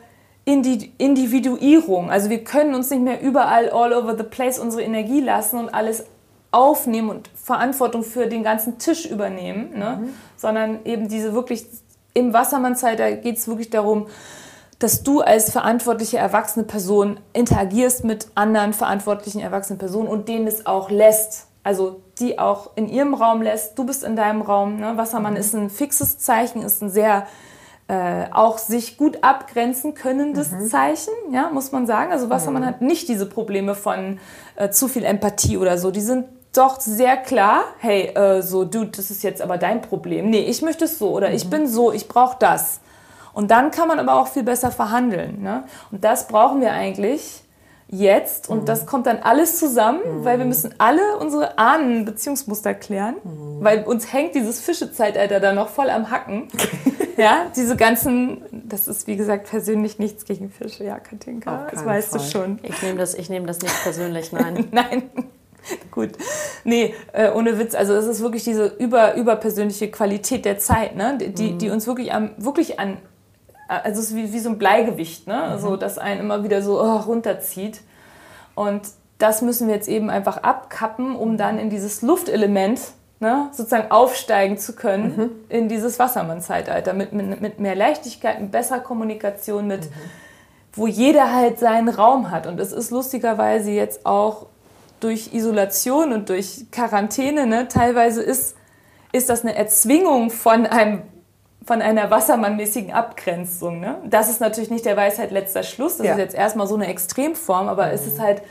[0.43, 2.11] Individuierung.
[2.11, 5.69] Also wir können uns nicht mehr überall all over the place unsere Energie lassen und
[5.69, 6.05] alles
[6.51, 9.99] aufnehmen und Verantwortung für den ganzen Tisch übernehmen, ne?
[10.01, 10.09] Mhm.
[10.37, 11.65] sondern eben diese wirklich
[12.13, 14.07] im Wassermann-Zeitalter geht es wirklich darum,
[14.79, 20.65] dass du als verantwortliche erwachsene Person interagierst mit anderen verantwortlichen erwachsenen Personen und denen es
[20.65, 21.47] auch lässt.
[21.63, 24.79] Also die auch in ihrem Raum lässt, du bist in deinem Raum.
[24.79, 24.95] Ne?
[24.95, 25.39] Wassermann mhm.
[25.39, 27.27] ist ein fixes Zeichen, ist ein sehr
[27.87, 30.67] äh, auch sich gut abgrenzen könnendes mhm.
[30.67, 32.11] Zeichen, ja, muss man sagen.
[32.11, 32.67] Also Wassermann mhm.
[32.67, 34.19] hat nicht diese Probleme von
[34.55, 35.91] äh, zu viel Empathie oder so.
[35.91, 36.25] Die sind
[36.57, 40.29] doch sehr klar, hey, äh, so, Dude, das ist jetzt aber dein Problem.
[40.29, 41.35] Nee, ich möchte es so oder mhm.
[41.35, 42.79] ich bin so, ich brauche das.
[43.33, 45.43] Und dann kann man aber auch viel besser verhandeln.
[45.43, 45.63] Ne?
[45.91, 47.43] Und das brauchen wir eigentlich
[47.87, 48.49] jetzt.
[48.49, 48.65] Und mhm.
[48.65, 50.25] das kommt dann alles zusammen, mhm.
[50.25, 53.63] weil wir müssen alle unsere Ahnen-Beziehungsmuster klären, mhm.
[53.63, 56.47] weil uns hängt dieses Fischezeitalter da noch voll am Hacken.
[57.17, 62.09] ja, diese ganzen, das ist wie gesagt persönlich nichts gegen Fische, ja, Katinka, das weißt
[62.09, 62.19] Fall.
[62.19, 62.59] du schon.
[62.63, 64.67] Ich nehme das, nehm das nicht persönlich, nein.
[64.71, 65.03] nein.
[65.91, 66.11] Gut.
[66.63, 67.75] Nee, äh, ohne Witz.
[67.75, 71.17] Also es ist wirklich diese über, überpersönliche Qualität der Zeit, ne?
[71.17, 71.57] die, mhm.
[71.57, 72.97] die uns wirklich, am, wirklich an,
[73.67, 75.35] also es ist wie, wie so ein Bleigewicht, ne?
[75.35, 75.51] Mhm.
[75.51, 77.81] Also, das einen immer wieder so oh, runterzieht.
[78.55, 78.81] Und
[79.17, 82.79] das müssen wir jetzt eben einfach abkappen, um dann in dieses Luftelement
[83.19, 85.31] ne, sozusagen aufsteigen zu können mhm.
[85.49, 89.93] in dieses Wassermann-Zeitalter mit, mit, mit, mehr Leichtigkeit, mit besserer Kommunikation, mit, mhm.
[90.73, 92.47] wo jeder halt seinen Raum hat.
[92.47, 94.47] Und es ist lustigerweise jetzt auch
[94.99, 98.55] durch Isolation und durch Quarantäne, ne, teilweise ist,
[99.11, 101.03] ist das eine Erzwingung von, einem,
[101.65, 103.79] von einer wassermannmäßigen Abgrenzung.
[103.79, 103.97] Ne?
[104.05, 106.13] Das ist natürlich nicht der Weisheit letzter Schluss, das ja.
[106.13, 107.93] ist jetzt erstmal so eine Extremform, aber mhm.
[107.93, 108.41] es ist halt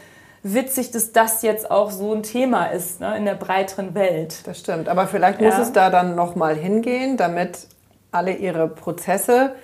[0.42, 4.46] witzig, dass das jetzt auch so ein Thema ist ne, in der breiteren Welt.
[4.46, 5.48] Das stimmt, aber vielleicht ja.
[5.48, 7.66] muss es da dann nochmal hingehen, damit
[8.12, 9.54] alle ihre Prozesse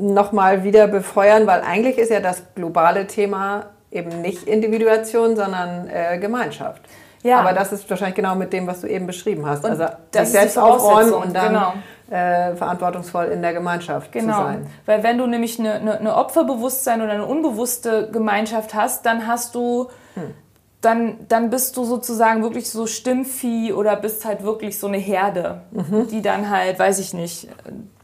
[0.00, 6.18] nochmal wieder befeuern, weil eigentlich ist ja das globale Thema eben nicht Individuation, sondern äh,
[6.18, 6.82] Gemeinschaft.
[7.22, 7.40] Ja.
[7.40, 9.64] Aber das ist wahrscheinlich genau mit dem, was du eben beschrieben hast.
[9.64, 11.72] Und also sich selbst aufräumen und dann genau.
[12.10, 14.38] äh, verantwortungsvoll in der Gemeinschaft genau.
[14.38, 14.66] zu sein.
[14.86, 19.54] Weil wenn du nämlich eine, eine, eine, Opferbewusstsein oder eine unbewusste Gemeinschaft hast, dann hast
[19.54, 20.34] du, hm.
[20.80, 25.60] dann, dann bist du sozusagen wirklich so Stimmvieh oder bist halt wirklich so eine Herde,
[25.70, 26.08] mhm.
[26.08, 27.46] die dann halt, weiß ich nicht,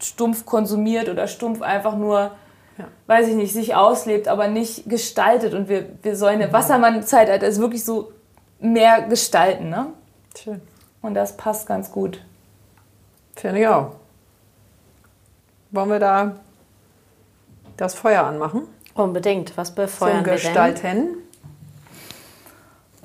[0.01, 2.31] stumpf konsumiert oder stumpf einfach nur
[2.79, 2.85] ja.
[3.07, 5.55] weiß ich nicht, sich auslebt, aber nicht gestaltet.
[5.55, 8.13] Und wir, wir sollen eine Wassermann-Zeitalter ist wirklich so
[8.61, 9.69] mehr gestalten.
[9.69, 9.89] Ne?
[10.37, 10.61] Schön.
[11.03, 12.21] Und das passt ganz gut.
[13.37, 13.93] Finde ich auch.
[15.71, 16.37] Wollen wir da
[17.77, 18.63] das Feuer anmachen?
[18.95, 19.57] Unbedingt.
[19.57, 21.09] Was befeuern Zum Gestalten?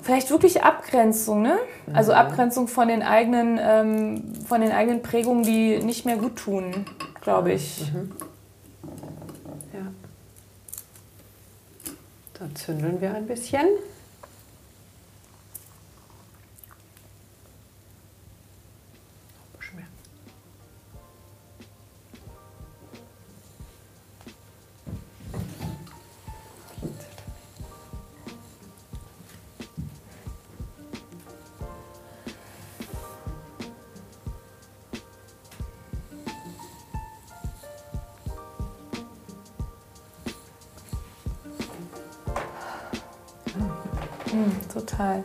[0.02, 1.58] Vielleicht wirklich Abgrenzung, ne?
[1.94, 2.18] Also mhm.
[2.18, 6.84] Abgrenzung von den eigenen, ähm, von den eigenen Prägungen, die nicht mehr gut tun,
[7.22, 7.90] glaube ich.
[7.92, 8.12] Mhm.
[12.44, 13.66] Dann zündeln wir ein bisschen.
[44.94, 45.24] Total.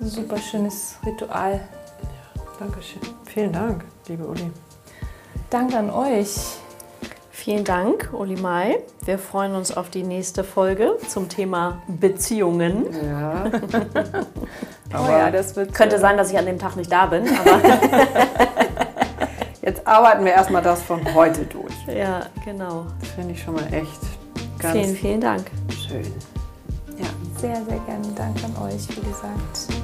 [0.00, 1.52] Super schönes Ritual.
[1.52, 3.00] Ja, danke schön.
[3.26, 4.50] Vielen Dank, liebe Uli.
[5.50, 6.58] Danke an euch.
[7.30, 8.80] Vielen Dank, Uli Mai.
[9.04, 12.86] Wir freuen uns auf die nächste Folge zum Thema Beziehungen.
[12.92, 13.50] Ja.
[14.92, 17.06] Aber oh ja, das wird, könnte äh, sein, dass ich an dem Tag nicht da
[17.06, 17.28] bin.
[17.28, 17.60] Aber
[19.62, 21.74] Jetzt arbeiten wir erstmal das von heute durch.
[21.86, 22.86] Ja, genau.
[22.98, 24.00] Das finde ich schon mal echt
[24.58, 25.50] ganz Vielen, vielen Dank.
[25.70, 26.12] Schön.
[26.98, 27.06] Ja.
[27.38, 29.79] Sehr, sehr gerne Dank an euch, wie gesagt.